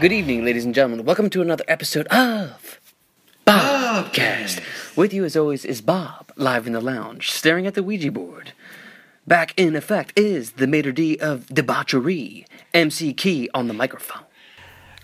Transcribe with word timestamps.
Good 0.00 0.12
evening, 0.12 0.46
ladies 0.46 0.64
and 0.64 0.74
gentlemen. 0.74 1.04
Welcome 1.04 1.28
to 1.28 1.42
another 1.42 1.64
episode 1.68 2.06
of 2.06 2.80
Bobcast. 3.46 4.62
With 4.96 5.12
you, 5.12 5.26
as 5.26 5.36
always, 5.36 5.66
is 5.66 5.82
Bob, 5.82 6.32
live 6.36 6.66
in 6.66 6.72
the 6.72 6.80
lounge, 6.80 7.30
staring 7.30 7.66
at 7.66 7.74
the 7.74 7.82
Ouija 7.82 8.10
board. 8.10 8.52
Back 9.26 9.52
in 9.58 9.76
effect 9.76 10.18
is 10.18 10.52
the 10.52 10.66
maitre 10.66 10.92
d' 10.94 11.20
of 11.20 11.48
debauchery, 11.48 12.46
MC 12.72 13.12
Key 13.12 13.50
on 13.52 13.68
the 13.68 13.74
microphone. 13.74 14.22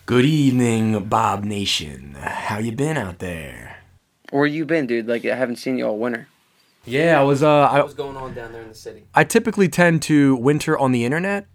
Good 0.06 0.24
evening, 0.24 1.04
Bob 1.04 1.44
Nation. 1.44 2.14
How 2.18 2.56
you 2.58 2.72
been 2.72 2.96
out 2.96 3.18
there? 3.18 3.82
Where 4.30 4.46
you 4.46 4.64
been, 4.64 4.86
dude? 4.86 5.06
Like, 5.06 5.26
I 5.26 5.36
haven't 5.36 5.56
seen 5.56 5.76
you 5.76 5.88
all 5.88 5.98
winter. 5.98 6.28
Yeah, 6.86 7.20
I 7.20 7.22
was. 7.22 7.42
Uh, 7.42 7.50
I, 7.50 7.82
What's 7.82 7.92
going 7.92 8.16
on 8.16 8.32
down 8.32 8.52
there 8.52 8.62
in 8.62 8.68
the 8.68 8.74
city? 8.74 9.02
I 9.14 9.24
typically 9.24 9.68
tend 9.68 10.00
to 10.04 10.36
winter 10.36 10.78
on 10.78 10.92
the 10.92 11.04
internet, 11.04 11.48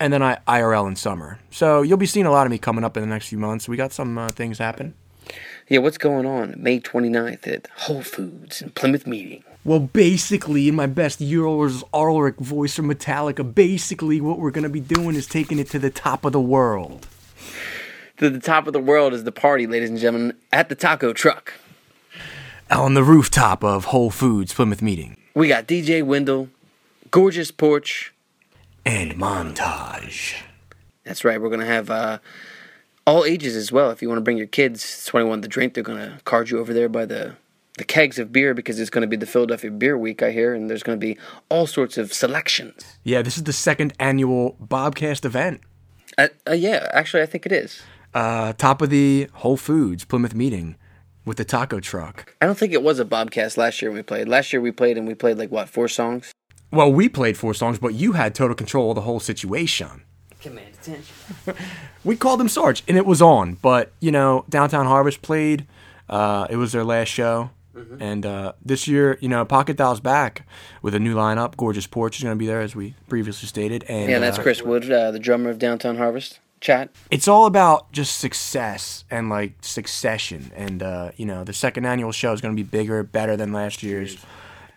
and 0.00 0.12
then 0.12 0.22
I 0.22 0.38
IRL 0.46 0.86
in 0.88 0.96
summer. 0.96 1.38
So 1.50 1.82
you'll 1.82 1.96
be 1.96 2.06
seeing 2.06 2.26
a 2.26 2.30
lot 2.30 2.46
of 2.46 2.50
me 2.50 2.58
coming 2.58 2.84
up 2.84 2.96
in 2.96 3.02
the 3.02 3.08
next 3.08 3.28
few 3.28 3.38
months. 3.38 3.68
We 3.68 3.76
got 3.76 3.92
some 3.92 4.18
uh, 4.18 4.28
things 4.28 4.58
happen. 4.58 4.94
Yeah, 5.68 5.78
what's 5.78 5.98
going 5.98 6.26
on 6.26 6.54
May 6.56 6.78
29th 6.78 7.48
at 7.48 7.66
Whole 7.76 8.02
Foods 8.02 8.62
in 8.62 8.70
Plymouth 8.70 9.06
Meeting? 9.06 9.42
Well, 9.64 9.80
basically, 9.80 10.68
in 10.68 10.76
my 10.76 10.86
best 10.86 11.20
Lars 11.20 11.82
Ulrich 11.92 12.36
voice 12.36 12.76
from 12.76 12.88
Metallica, 12.88 13.52
basically 13.52 14.20
what 14.20 14.38
we're 14.38 14.52
gonna 14.52 14.68
be 14.68 14.78
doing 14.78 15.16
is 15.16 15.26
taking 15.26 15.58
it 15.58 15.68
to 15.70 15.80
the 15.80 15.90
top 15.90 16.24
of 16.24 16.32
the 16.32 16.40
world. 16.40 17.08
To 18.18 18.30
the 18.30 18.38
top 18.38 18.68
of 18.68 18.72
the 18.72 18.80
world 18.80 19.12
is 19.12 19.24
the 19.24 19.32
party, 19.32 19.66
ladies 19.66 19.90
and 19.90 19.98
gentlemen, 19.98 20.36
at 20.52 20.68
the 20.68 20.76
taco 20.76 21.12
truck. 21.12 21.54
On 22.70 22.94
the 22.94 23.02
rooftop 23.02 23.64
of 23.64 23.86
Whole 23.86 24.10
Foods 24.10 24.54
Plymouth 24.54 24.82
Meeting. 24.82 25.16
We 25.34 25.48
got 25.48 25.66
DJ 25.66 26.02
Wendell, 26.04 26.48
gorgeous 27.10 27.50
porch. 27.50 28.14
And 28.86 29.14
montage. 29.16 30.40
That's 31.02 31.24
right. 31.24 31.40
We're 31.40 31.50
gonna 31.50 31.66
have 31.66 31.90
uh, 31.90 32.18
all 33.04 33.24
ages 33.24 33.56
as 33.56 33.72
well. 33.72 33.90
If 33.90 34.00
you 34.00 34.08
want 34.08 34.18
to 34.18 34.22
bring 34.22 34.38
your 34.38 34.46
kids, 34.46 35.04
21 35.06 35.42
to 35.42 35.48
drink, 35.48 35.74
they're 35.74 35.82
gonna 35.82 36.20
card 36.24 36.50
you 36.50 36.60
over 36.60 36.72
there 36.72 36.88
by 36.88 37.04
the 37.04 37.34
the 37.78 37.84
kegs 37.84 38.16
of 38.20 38.30
beer 38.30 38.54
because 38.54 38.78
it's 38.78 38.88
gonna 38.88 39.08
be 39.08 39.16
the 39.16 39.26
Philadelphia 39.26 39.72
Beer 39.72 39.98
Week, 39.98 40.22
I 40.22 40.30
hear, 40.30 40.54
and 40.54 40.70
there's 40.70 40.84
gonna 40.84 40.98
be 40.98 41.18
all 41.48 41.66
sorts 41.66 41.98
of 41.98 42.12
selections. 42.12 42.96
Yeah, 43.02 43.22
this 43.22 43.36
is 43.36 43.42
the 43.42 43.52
second 43.52 43.92
annual 43.98 44.56
Bobcast 44.64 45.24
event. 45.24 45.62
Uh, 46.16 46.28
uh, 46.48 46.52
yeah, 46.52 46.88
actually, 46.92 47.24
I 47.24 47.26
think 47.26 47.44
it 47.44 47.50
is. 47.50 47.82
Uh, 48.14 48.52
top 48.52 48.80
of 48.80 48.90
the 48.90 49.28
Whole 49.32 49.56
Foods 49.56 50.04
Plymouth 50.04 50.34
Meeting 50.36 50.76
with 51.24 51.38
the 51.38 51.44
taco 51.44 51.80
truck. 51.80 52.36
I 52.40 52.46
don't 52.46 52.56
think 52.56 52.72
it 52.72 52.84
was 52.84 53.00
a 53.00 53.04
Bobcast 53.04 53.56
last 53.56 53.82
year 53.82 53.90
when 53.90 53.98
we 53.98 54.02
played. 54.04 54.28
Last 54.28 54.52
year 54.52 54.62
we 54.62 54.70
played 54.70 54.96
and 54.96 55.08
we 55.08 55.14
played 55.14 55.38
like 55.38 55.50
what 55.50 55.68
four 55.68 55.88
songs. 55.88 56.32
Well, 56.70 56.92
we 56.92 57.08
played 57.08 57.36
four 57.36 57.54
songs, 57.54 57.78
but 57.78 57.94
you 57.94 58.12
had 58.12 58.34
total 58.34 58.54
control 58.54 58.90
of 58.90 58.96
the 58.96 59.02
whole 59.02 59.20
situation. 59.20 60.02
Command 60.40 60.74
attention. 60.74 61.14
We 62.04 62.14
called 62.14 62.38
them 62.38 62.48
Sarge, 62.48 62.84
and 62.86 62.96
it 62.96 63.04
was 63.04 63.20
on. 63.20 63.54
But 63.54 63.90
you 63.98 64.12
know, 64.12 64.44
Downtown 64.48 64.86
Harvest 64.86 65.22
played. 65.22 65.66
Uh, 66.08 66.46
it 66.48 66.54
was 66.54 66.70
their 66.70 66.84
last 66.84 67.08
show, 67.08 67.50
and 67.98 68.24
uh, 68.24 68.52
this 68.64 68.86
year, 68.86 69.18
you 69.20 69.28
know, 69.28 69.44
Pocket 69.44 69.76
Dial's 69.76 69.98
back 69.98 70.46
with 70.82 70.94
a 70.94 71.00
new 71.00 71.16
lineup. 71.16 71.56
Gorgeous 71.56 71.88
Porch 71.88 72.16
is 72.18 72.22
going 72.22 72.36
to 72.36 72.38
be 72.38 72.46
there, 72.46 72.60
as 72.60 72.76
we 72.76 72.94
previously 73.08 73.48
stated. 73.48 73.82
And 73.88 74.08
Yeah, 74.08 74.20
that's 74.20 74.38
uh, 74.38 74.42
Chris 74.42 74.62
Wood, 74.62 74.88
uh, 74.88 75.10
the 75.10 75.18
drummer 75.18 75.50
of 75.50 75.58
Downtown 75.58 75.96
Harvest. 75.96 76.38
Chat. 76.60 76.90
It's 77.10 77.26
all 77.26 77.46
about 77.46 77.90
just 77.92 78.18
success 78.18 79.04
and 79.10 79.28
like 79.28 79.54
succession, 79.62 80.52
and 80.54 80.82
uh, 80.82 81.10
you 81.16 81.26
know, 81.26 81.42
the 81.42 81.52
second 81.52 81.86
annual 81.86 82.12
show 82.12 82.32
is 82.32 82.40
going 82.40 82.56
to 82.56 82.62
be 82.62 82.66
bigger, 82.66 83.02
better 83.02 83.36
than 83.36 83.52
last 83.52 83.82
year's. 83.82 84.16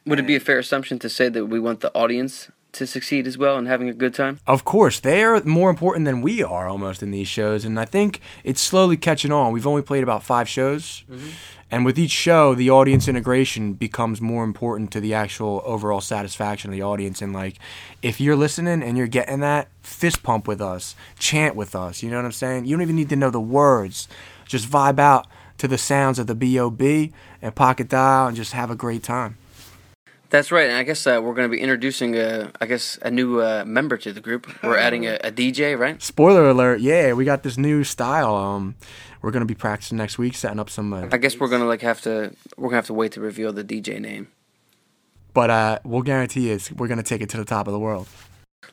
Would 0.09 0.20
it 0.20 0.25
be 0.25 0.36
a 0.36 0.40
fair 0.40 0.58
assumption 0.58 0.97
to 1.00 1.08
say 1.08 1.30
that 1.30 1.46
we 1.46 1.59
want 1.59 1.81
the 1.81 1.94
audience 1.94 2.50
to 2.72 2.88
succeed 2.88 3.28
as 3.28 3.38
well 3.38 3.58
and 3.58 3.68
having 3.68 3.90
a 3.90 3.94
good 3.94 4.16
time? 4.16 4.40
Of 4.47 4.66
course, 4.66 5.00
they 5.00 5.24
are 5.24 5.40
more 5.44 5.70
important 5.70 6.06
than 6.06 6.24
we 6.24 6.42
are 6.42 6.68
almost 6.68 7.03
in 7.03 7.12
these 7.12 7.28
shows, 7.28 7.64
and 7.64 7.80
I 7.80 7.86
think 7.86 8.19
it's 8.44 8.59
slowly 8.59 8.98
catching 8.98 9.31
on. 9.31 9.53
We've 9.53 9.68
only 9.68 9.84
played 9.84 10.02
about 10.02 10.24
five 10.24 10.50
shows, 10.50 11.03
mm-hmm. 11.08 11.30
and 11.69 11.86
with 11.86 12.00
each 12.00 12.09
show, 12.09 12.56
the 12.56 12.72
audience 12.72 13.08
integration 13.08 13.74
becomes 13.74 14.19
more 14.19 14.44
important 14.44 14.90
to 14.94 15.00
the 15.00 15.14
actual 15.14 15.62
overall 15.64 16.02
satisfaction 16.02 16.72
of 16.72 16.75
the 16.75 16.81
audience. 16.81 17.22
And 17.22 17.31
like, 17.31 17.59
if 18.02 18.19
you're 18.19 18.36
listening 18.36 18.81
and 18.81 18.98
you're 18.98 19.06
getting 19.06 19.42
that, 19.42 19.68
fist 19.84 20.24
pump 20.24 20.48
with 20.48 20.59
us, 20.59 20.96
chant 21.19 21.56
with 21.56 21.75
us. 21.75 22.02
You 22.02 22.09
know 22.09 22.16
what 22.16 22.25
I'm 22.25 22.31
saying? 22.31 22.66
You 22.66 22.75
don't 22.75 22.81
even 22.81 22.96
need 22.96 23.09
to 23.09 23.16
know 23.16 23.30
the 23.30 23.40
words. 23.40 24.08
Just 24.48 24.68
vibe 24.68 24.98
out 24.98 25.28
to 25.59 25.68
the 25.68 25.78
sounds 25.78 26.18
of 26.18 26.25
the 26.25 26.34
B.O.B. 26.34 27.14
and 27.44 27.53
Pocket 27.53 27.90
Dial 27.90 28.25
and 28.25 28.36
just 28.36 28.53
have 28.53 28.72
a 28.72 28.75
great 28.75 29.03
time. 29.03 29.38
That's 30.30 30.52
right. 30.52 30.70
And 30.70 30.78
I 30.78 30.84
guess 30.84 31.08
uh, 31.08 31.20
we're 31.24 31.34
going 31.34 31.50
to 31.50 31.56
be 31.56 31.60
introducing, 31.60 32.16
a, 32.16 32.52
I 32.62 32.68
guess, 32.68 33.00
a 33.02 33.10
new 33.10 33.42
uh, 33.42 33.64
member 33.66 33.98
to 33.98 34.14
the 34.14 34.22
group. 34.22 34.48
We're 34.64 34.78
adding 34.78 35.06
a, 35.08 35.16
a 35.24 35.32
DJ, 35.32 35.78
right? 35.78 36.02
Spoiler 36.02 36.48
alert! 36.50 36.82
Yeah, 36.82 37.14
we 37.14 37.26
got 37.26 37.44
this 37.44 37.58
new 37.58 37.84
style. 37.84 38.36
Um, 38.36 38.76
we're 39.22 39.32
gonna 39.32 39.46
be 39.46 39.56
practicing 39.56 39.98
next 39.98 40.18
week, 40.18 40.36
setting 40.36 40.60
up 40.60 40.70
some. 40.70 40.94
Uh, 40.94 41.10
I 41.12 41.18
guess 41.18 41.40
we're 41.40 41.50
gonna 41.50 41.66
like 41.66 41.82
have 41.82 42.02
to 42.04 42.34
we're 42.58 42.70
gonna 42.70 42.78
have 42.78 42.88
to 42.88 42.94
wait 42.94 43.12
to 43.14 43.22
reveal 43.22 43.52
the 43.52 43.64
DJ 43.64 44.00
name. 44.00 44.30
But 45.34 45.50
uh, 45.50 45.80
we'll 45.84 46.02
guarantee 46.02 46.50
you 46.50 46.60
we're 46.76 46.88
going 46.88 46.98
to 46.98 47.04
take 47.04 47.22
it 47.22 47.30
to 47.30 47.38
the 47.38 47.46
top 47.46 47.68
of 47.68 47.74
the 47.74 47.80
world. 47.80 48.08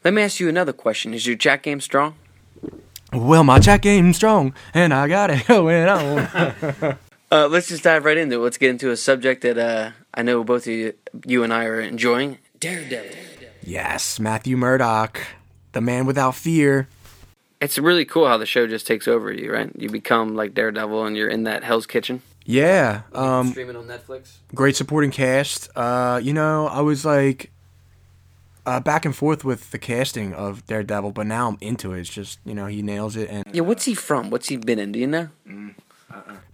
Let 0.04 0.14
me 0.14 0.22
ask 0.22 0.40
you 0.40 0.48
another 0.48 0.72
question: 0.72 1.14
Is 1.14 1.26
your 1.26 1.36
chat 1.36 1.62
game 1.62 1.80
strong? 1.80 2.14
Well, 3.12 3.44
my 3.44 3.60
chat 3.60 3.82
game's 3.82 4.16
strong, 4.16 4.54
and 4.74 4.92
I 4.92 5.08
got 5.08 5.30
it 5.30 5.46
going 5.48 5.88
on. 5.88 6.98
Uh, 7.28 7.48
let's 7.48 7.66
just 7.66 7.82
dive 7.82 8.04
right 8.04 8.16
into 8.16 8.36
it. 8.36 8.38
Let's 8.38 8.56
get 8.56 8.70
into 8.70 8.92
a 8.92 8.96
subject 8.96 9.42
that 9.42 9.58
uh, 9.58 9.90
I 10.14 10.22
know 10.22 10.44
both 10.44 10.62
of 10.68 10.72
you, 10.72 10.94
you 11.24 11.42
and 11.44 11.52
I 11.52 11.64
are 11.66 11.80
enjoying. 11.80 12.38
Daredevil. 12.60 13.16
yes, 13.62 14.18
Matthew 14.18 14.56
Murdock, 14.56 15.20
the 15.72 15.80
man 15.80 16.06
without 16.06 16.34
fear. 16.34 16.88
It's 17.60 17.78
really 17.78 18.04
cool 18.04 18.26
how 18.28 18.36
the 18.36 18.46
show 18.46 18.66
just 18.66 18.86
takes 18.86 19.08
over 19.08 19.32
you, 19.32 19.52
right? 19.52 19.70
You 19.76 19.88
become 19.88 20.34
like 20.34 20.52
Daredevil, 20.54 21.04
and 21.06 21.16
you're 21.16 21.28
in 21.28 21.44
that 21.44 21.64
Hell's 21.64 21.86
Kitchen. 21.86 22.22
Yeah, 22.44 23.02
um, 23.12 23.48
Streaming 23.48 23.76
on 23.76 23.86
Netflix. 23.86 24.36
great 24.54 24.76
supporting 24.76 25.10
cast. 25.10 25.68
Uh, 25.74 26.20
you 26.22 26.32
know, 26.32 26.66
I 26.68 26.80
was 26.80 27.04
like 27.04 27.50
uh, 28.66 28.78
back 28.80 29.04
and 29.04 29.16
forth 29.16 29.44
with 29.44 29.70
the 29.70 29.78
casting 29.78 30.32
of 30.34 30.64
Daredevil, 30.66 31.12
but 31.12 31.26
now 31.26 31.48
I'm 31.48 31.58
into 31.60 31.92
it. 31.92 32.00
It's 32.00 32.10
just 32.10 32.38
you 32.44 32.54
know 32.54 32.66
he 32.66 32.82
nails 32.82 33.16
it, 33.16 33.28
and 33.30 33.44
Yeah, 33.52 33.62
what's 33.62 33.84
he 33.84 33.94
from? 33.94 34.30
What's 34.30 34.48
he 34.48 34.56
been 34.58 34.78
in? 34.78 34.92
Do 34.92 34.98
you 34.98 35.06
know? 35.06 35.28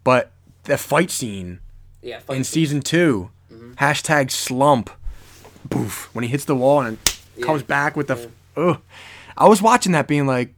but 0.04 0.30
the 0.64 0.78
fight 0.78 1.10
scene 1.10 1.60
Yeah, 2.00 2.20
in 2.30 2.44
season 2.44 2.80
2 2.80 3.30
hashtag 3.76 4.30
slump. 4.30 4.90
Boof. 5.64 6.14
When 6.14 6.22
he 6.22 6.28
hits 6.28 6.44
the 6.44 6.54
wall 6.54 6.80
and 6.80 6.98
comes 7.40 7.62
back 7.62 7.96
with 7.96 8.08
the 8.08 8.14
f 8.14 8.26
ugh. 8.56 8.80
i 9.38 9.48
was 9.48 9.62
watching 9.62 9.92
that 9.92 10.06
being 10.06 10.26
like 10.26 10.52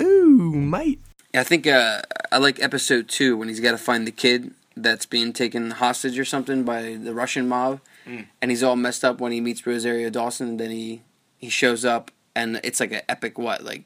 ooh 0.00 0.52
mate. 0.52 1.00
I 1.32 1.44
think 1.44 1.66
uh, 1.66 2.02
I 2.32 2.38
like 2.38 2.60
episode 2.60 3.08
two 3.08 3.36
when 3.36 3.48
he's 3.48 3.60
got 3.60 3.70
to 3.70 3.78
find 3.78 4.06
the 4.06 4.10
kid 4.12 4.52
that's 4.76 5.06
being 5.06 5.32
taken 5.32 5.70
hostage 5.70 6.18
or 6.18 6.24
something 6.24 6.64
by 6.64 6.96
the 6.96 7.14
Russian 7.14 7.48
mob, 7.48 7.80
and 8.42 8.50
he's 8.50 8.62
all 8.62 8.76
messed 8.76 9.04
up 9.04 9.20
when 9.20 9.30
he 9.32 9.40
meets 9.40 9.64
Rosario 9.66 10.10
Dawson. 10.10 10.48
And 10.48 10.60
then 10.60 10.70
he 10.70 11.02
he 11.38 11.48
shows 11.48 11.84
up, 11.84 12.10
and 12.34 12.60
it's 12.64 12.80
like 12.80 12.92
an 12.92 13.02
epic 13.08 13.38
what 13.38 13.62
like 13.62 13.84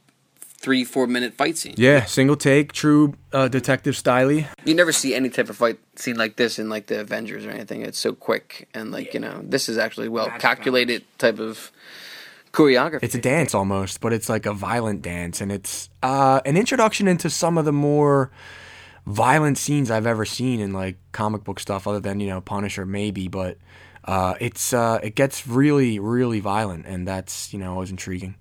three 0.65 0.83
four 0.83 1.07
minute 1.07 1.35
fight 1.35 1.59
scene. 1.59 1.75
yeah 1.77 2.07
single 2.07 2.37
take 2.37 2.73
true 2.73 3.13
uh, 3.35 3.49
detective 3.49 3.95
styly 3.95 4.47
You 4.65 4.75
never 4.75 4.93
see 4.93 5.15
any 5.15 5.29
type 5.29 5.51
of 5.51 5.57
fight 5.59 5.79
scene 5.97 6.17
like 6.17 6.37
this 6.37 6.59
in 6.59 6.71
like 6.71 6.87
the 6.87 7.01
Avengers 7.01 7.45
or 7.45 7.51
anything. 7.51 7.83
It's 7.83 7.99
so 7.99 8.15
quick 8.15 8.67
and 8.73 8.91
like 8.91 9.13
you 9.13 9.21
know 9.21 9.43
this 9.45 9.69
is 9.69 9.77
actually 9.77 10.09
well 10.09 10.31
calculated 10.39 11.05
type 11.19 11.39
of 11.39 11.71
choreography. 12.53 13.03
it's 13.03 13.15
a 13.15 13.21
dance 13.21 13.53
almost 13.53 14.01
but 14.01 14.13
it's 14.13 14.29
like 14.29 14.47
a 14.47 14.55
violent 14.55 15.03
dance 15.03 15.41
and 15.43 15.51
it's 15.53 15.91
uh, 16.03 16.41
an 16.47 16.57
introduction 16.57 17.09
into 17.09 17.29
some 17.29 17.59
of 17.59 17.65
the 17.65 17.73
more 17.73 18.31
violent 19.07 19.59
scenes 19.59 19.91
i've 19.91 20.07
ever 20.07 20.25
seen 20.25 20.61
in 20.61 20.73
like 20.73 20.97
comic 21.13 21.43
book 21.45 21.59
stuff 21.59 21.87
other 21.89 21.99
than 22.01 22.21
you 22.21 22.29
know 22.29 22.41
punisher 22.41 22.87
maybe 22.87 23.27
but 23.29 23.59
uh, 24.05 24.35
it's 24.41 24.73
uh, 24.73 25.01
it 25.03 25.15
gets 25.17 25.47
really 25.49 25.99
really 25.99 26.39
violent 26.39 26.87
and 26.87 27.09
that's 27.09 27.53
you 27.53 27.59
know 27.59 27.73
always 27.73 27.91
intriguing 27.91 28.37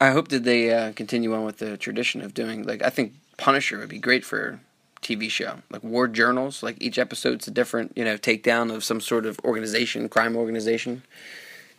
I 0.00 0.10
hope 0.10 0.28
that 0.28 0.44
they 0.44 0.72
uh, 0.72 0.92
continue 0.92 1.34
on 1.34 1.44
with 1.44 1.58
the 1.58 1.76
tradition 1.76 2.22
of 2.22 2.32
doing 2.32 2.62
like 2.64 2.82
I 2.82 2.90
think 2.90 3.14
Punisher 3.36 3.78
would 3.78 3.88
be 3.88 3.98
great 3.98 4.24
for 4.24 4.60
TV 5.02 5.30
show 5.30 5.58
like 5.70 5.84
war 5.84 6.08
journals. 6.08 6.62
Like 6.62 6.76
each 6.80 6.98
episode's 6.98 7.46
a 7.46 7.50
different 7.50 7.92
you 7.96 8.04
know 8.04 8.16
takedown 8.16 8.74
of 8.74 8.82
some 8.84 9.00
sort 9.00 9.26
of 9.26 9.38
organization, 9.40 10.08
crime 10.08 10.36
organization. 10.36 11.02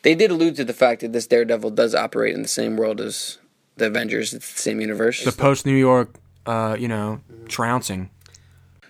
They 0.04 0.16
did 0.16 0.32
allude 0.32 0.56
to 0.56 0.66
the 0.66 0.74
fact 0.74 1.02
that 1.02 1.14
this 1.14 1.28
Daredevil 1.28 1.72
does 1.72 1.94
operate 1.94 2.34
in 2.34 2.42
the 2.42 2.48
same 2.48 2.76
world 2.76 3.00
as 3.00 3.38
the 3.78 3.88
Avengers. 3.88 4.34
It's 4.34 4.54
the 4.54 4.60
same 4.60 4.82
universe. 4.82 5.24
the 5.24 5.32
post 5.32 5.66
New 5.66 5.76
York, 5.76 6.16
uh, 6.46 6.76
you 6.80 6.88
know, 6.88 7.22
trouncing. 7.48 8.10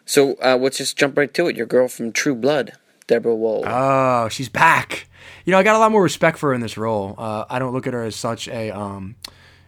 so 0.06 0.36
uh, 0.44 0.58
let's 0.58 0.78
just 0.78 0.98
jump 0.98 1.18
right 1.18 1.34
to 1.34 1.48
it. 1.48 1.56
Your 1.56 1.66
girl 1.66 1.88
from 1.88 2.12
True 2.12 2.36
Blood, 2.36 2.74
Deborah 3.12 3.36
Woll. 3.36 3.64
Oh, 3.68 4.30
she's 4.30 4.48
back. 4.48 5.08
You 5.44 5.52
know, 5.52 5.60
I 5.60 5.64
got 5.64 5.76
a 5.76 5.80
lot 5.80 5.92
more 5.92 6.02
respect 6.02 6.38
for 6.38 6.50
her 6.50 6.54
in 6.54 6.62
this 6.62 6.78
role. 6.78 7.14
Uh, 7.18 7.44
I 7.50 7.60
don't 7.60 7.74
look 7.74 7.86
at 7.86 7.94
her 7.94 8.04
as 8.04 8.16
such 8.16 8.48
a, 8.48 8.72
um, 8.72 9.16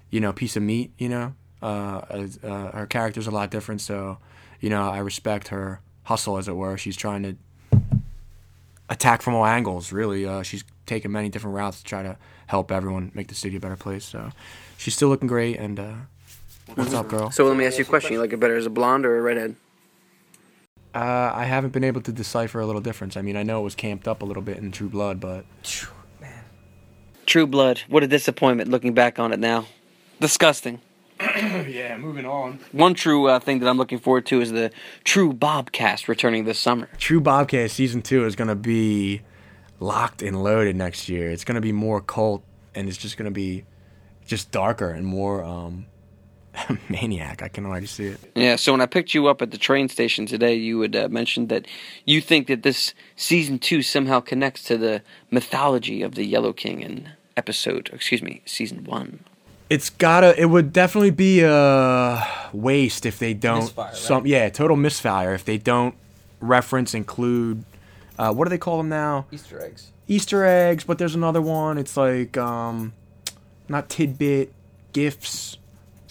you 0.10 0.22
know, 0.22 0.32
piece 0.32 0.56
of 0.56 0.64
meat. 0.64 0.94
You 0.98 1.10
know, 1.10 1.36
uh, 1.62 2.02
uh, 2.42 2.72
her 2.72 2.88
character's 2.90 3.28
a 3.28 3.32
lot 3.32 3.52
different. 3.52 3.82
So, 3.82 4.18
you 4.62 4.70
know, 4.70 4.90
I 4.90 5.00
respect 5.00 5.50
her 5.50 5.82
hustle, 6.04 6.38
as 6.38 6.48
it 6.48 6.56
were. 6.56 6.78
She's 6.78 6.96
trying 6.96 7.24
to 7.24 7.82
attack 8.88 9.22
from 9.22 9.36
all 9.36 9.46
angles. 9.46 9.92
Really, 9.92 10.26
uh, 10.26 10.44
she's 10.44 10.64
taken 10.86 11.12
many 11.12 11.28
different 11.28 11.58
routes 11.58 11.80
to 11.80 11.84
try 11.84 12.02
to 12.02 12.18
help 12.48 12.72
everyone 12.72 13.12
make 13.14 13.28
the 13.28 13.36
city 13.36 13.58
a 13.58 13.60
better 13.60 13.76
place. 13.76 14.06
So, 14.06 14.30
she's 14.78 14.96
still 14.96 15.10
looking 15.10 15.28
great, 15.28 15.60
and 15.60 15.80
uh, 15.82 15.94
What's 16.76 16.94
up, 16.94 17.10
girl? 17.10 17.30
So 17.30 17.46
let 17.46 17.58
me 17.58 17.66
ask 17.66 17.78
you 17.78 17.84
a 17.84 17.88
question. 17.88 18.14
You 18.14 18.22
like 18.22 18.32
it 18.32 18.40
better 18.40 18.56
as 18.56 18.66
a 18.66 18.70
blonde 18.70 19.06
or 19.06 19.18
a 19.18 19.22
redhead? 19.22 19.58
Uh, 20.94 21.32
I 21.34 21.46
haven't 21.46 21.72
been 21.72 21.84
able 21.84 22.02
to 22.02 22.12
decipher 22.12 22.60
a 22.60 22.66
little 22.66 22.82
difference. 22.82 23.18
I 23.18 23.22
mean, 23.22 23.36
I 23.36 23.44
know 23.44 23.62
it 23.62 23.64
was 23.64 23.76
camped 23.76 24.08
up 24.08 24.22
a 24.22 24.26
little 24.26 24.44
bit 24.44 24.58
in 24.58 24.72
True 24.72 24.90
Blood, 24.90 25.20
but 25.20 25.46
True 27.26 27.48
Blood. 27.48 27.82
What 27.88 28.04
a 28.04 28.08
disappointment 28.08 28.70
looking 28.70 28.94
back 28.94 29.18
on 29.18 29.34
it 29.34 29.40
now. 29.40 29.66
Disgusting. 30.20 30.82
yeah. 31.20 31.98
Moving 31.98 32.26
on. 32.26 32.60
One 32.72 32.94
true 32.94 33.28
uh, 33.28 33.40
thing 33.40 33.60
that 33.60 33.68
I'm 33.68 33.78
looking 33.78 34.00
forward 34.00 34.26
to 34.28 34.42
is 34.42 34.52
the 34.52 34.72
True 35.04 35.34
Bobcast 35.34 36.08
returning 36.08 36.46
this 36.46 36.60
summer. 36.60 36.90
True 36.98 37.22
Bobcast 37.22 37.72
season 37.72 38.02
two 38.02 38.26
is 38.26 38.36
gonna 38.36 38.56
be 38.56 39.22
locked 39.80 40.22
and 40.22 40.44
loaded 40.44 40.76
next 40.76 41.10
year. 41.10 41.32
It's 41.32 41.44
gonna 41.44 41.62
be 41.62 41.72
more 41.72 42.02
cult, 42.02 42.44
and 42.76 42.88
it's 42.88 42.98
just 42.98 43.18
gonna 43.18 43.32
be 43.32 43.66
just 44.26 44.52
darker 44.52 44.90
and 44.90 45.06
more 45.06 45.44
um, 45.44 45.86
maniac. 46.90 47.42
I 47.42 47.48
can 47.48 47.66
already 47.66 47.88
see 47.88 48.06
it. 48.06 48.20
Yeah, 48.36 48.56
so 48.56 48.72
when 48.72 48.82
I 48.82 48.86
picked 48.86 49.14
you 49.14 49.28
up 49.28 49.42
at 49.42 49.52
the 49.52 49.58
train 49.58 49.90
station 49.90 50.26
today, 50.26 50.56
you 50.56 50.82
had 50.82 50.96
uh, 50.96 51.08
mentioned 51.10 51.50
that 51.50 51.68
you 52.06 52.22
think 52.22 52.48
that 52.48 52.64
this 52.64 52.94
season 53.16 53.60
two 53.60 53.82
somehow 53.82 54.20
connects 54.20 54.64
to 54.64 54.78
the 54.78 55.02
mythology 55.32 56.02
of 56.02 56.16
the 56.16 56.26
Yellow 56.26 56.54
King 56.54 56.82
in 56.82 57.10
episode, 57.36 57.90
excuse 57.94 58.22
me, 58.22 58.42
season 58.46 58.84
one. 58.84 59.24
It's 59.70 59.90
gotta. 59.90 60.40
It 60.40 60.46
would 60.46 60.72
definitely 60.72 61.12
be 61.12 61.42
a 61.42 62.28
waste 62.52 63.06
if 63.06 63.18
they 63.18 63.34
don't. 63.34 63.62
Misfire, 63.62 63.86
right? 63.86 63.96
Some 63.96 64.28
yeah, 64.28 64.50
total 64.50 64.78
misfire 64.78 65.34
if 65.34 65.46
they 65.46 65.58
don't 65.58 65.96
reference 66.42 66.94
include. 66.94 67.64
Uh, 68.20 68.32
what 68.32 68.46
do 68.46 68.50
they 68.50 68.58
call 68.58 68.78
them 68.78 68.90
now? 68.90 69.26
Easter 69.32 69.60
eggs. 69.60 69.92
Easter 70.08 70.46
eggs, 70.46 70.84
but 70.84 70.98
there's 71.00 71.16
another 71.16 71.42
one. 71.42 71.78
It's 71.78 71.98
like 71.98 72.38
um, 72.38 72.94
not 73.68 73.90
tidbit, 73.90 74.54
gifts, 74.92 75.58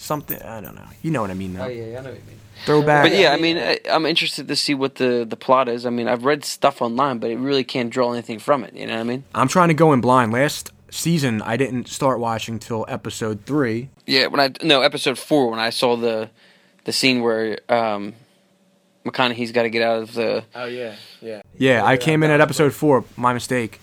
something. 0.03 0.41
I 0.41 0.61
don't 0.61 0.75
know. 0.75 0.87
You 1.01 1.11
know 1.11 1.21
what 1.21 1.31
I 1.31 1.35
mean 1.35 1.53
though. 1.53 1.63
Oh, 1.63 1.67
yeah, 1.67 1.99
I 1.99 2.01
know 2.01 2.09
what 2.09 2.19
you 2.19 2.25
mean. 2.27 2.39
Throwback. 2.65 3.03
But 3.03 3.13
yeah, 3.17 3.33
I 3.33 3.37
mean, 3.37 3.57
I, 3.57 3.79
I'm 3.89 4.05
interested 4.05 4.47
to 4.47 4.55
see 4.55 4.73
what 4.73 4.95
the, 4.95 5.25
the 5.27 5.35
plot 5.35 5.67
is. 5.67 5.85
I 5.85 5.89
mean, 5.89 6.07
I've 6.07 6.23
read 6.23 6.45
stuff 6.45 6.81
online, 6.81 7.17
but 7.17 7.29
it 7.29 7.37
really 7.37 7.63
can't 7.63 7.89
draw 7.89 8.13
anything 8.13 8.39
from 8.39 8.63
it. 8.63 8.73
You 8.73 8.87
know 8.87 8.93
what 8.93 9.01
I 9.01 9.03
mean? 9.03 9.23
I'm 9.35 9.47
trying 9.47 9.67
to 9.69 9.73
go 9.73 9.91
in 9.91 10.01
blind. 10.01 10.31
Last 10.31 10.71
season, 10.89 11.41
I 11.41 11.57
didn't 11.57 11.87
start 11.87 12.19
watching 12.19 12.59
till 12.59 12.85
episode 12.87 13.45
three. 13.45 13.89
Yeah, 14.05 14.27
when 14.27 14.39
I 14.39 14.51
no 14.61 14.81
episode 14.81 15.17
four 15.17 15.49
when 15.49 15.59
I 15.59 15.71
saw 15.71 15.95
the 15.97 16.29
the 16.85 16.93
scene 16.93 17.21
where 17.21 17.59
um, 17.69 18.13
McConaughey's 19.05 19.51
got 19.51 19.63
to 19.63 19.69
get 19.69 19.81
out 19.81 20.03
of 20.03 20.13
the 20.13 20.43
Oh 20.55 20.65
yeah, 20.65 20.95
yeah. 21.21 21.41
Yeah, 21.57 21.83
I 21.83 21.97
came 21.97 22.23
in 22.23 22.31
at 22.31 22.39
episode 22.39 22.73
four. 22.73 23.03
My 23.17 23.33
mistake. 23.33 23.79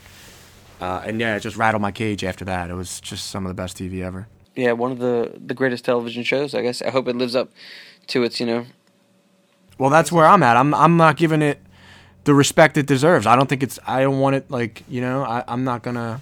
Uh, 0.80 1.02
and 1.04 1.20
yeah, 1.20 1.36
it 1.36 1.40
just 1.40 1.58
rattled 1.58 1.82
my 1.82 1.92
cage 1.92 2.24
after 2.24 2.46
that. 2.46 2.70
It 2.70 2.74
was 2.74 3.02
just 3.02 3.28
some 3.28 3.44
of 3.44 3.50
the 3.50 3.54
best 3.54 3.76
TV 3.76 4.02
ever. 4.02 4.28
Yeah 4.60 4.72
one 4.72 4.92
of 4.92 4.98
the 4.98 5.32
the 5.46 5.54
greatest 5.54 5.84
television 5.84 6.22
shows. 6.22 6.54
I 6.54 6.62
guess 6.62 6.82
I 6.82 6.90
hope 6.90 7.08
it 7.08 7.16
lives 7.16 7.34
up 7.34 7.48
to 8.08 8.22
its 8.22 8.40
you 8.40 8.46
know 8.46 8.66
Well, 9.78 9.90
that's 9.90 10.10
where 10.12 10.26
I'm 10.26 10.42
at. 10.42 10.56
I'm 10.56 10.74
I'm 10.74 10.96
not 10.96 11.16
giving 11.16 11.42
it 11.42 11.58
the 12.24 12.34
respect 12.34 12.76
it 12.76 12.86
deserves. 12.86 13.26
I 13.26 13.34
don't 13.36 13.48
think 13.48 13.62
it's. 13.62 13.78
I 13.86 14.02
don't 14.02 14.20
want 14.20 14.36
it 14.36 14.50
like 14.50 14.82
you 14.88 15.00
know. 15.00 15.22
I, 15.24 15.42
I'm 15.48 15.64
not 15.64 15.82
gonna 15.82 16.20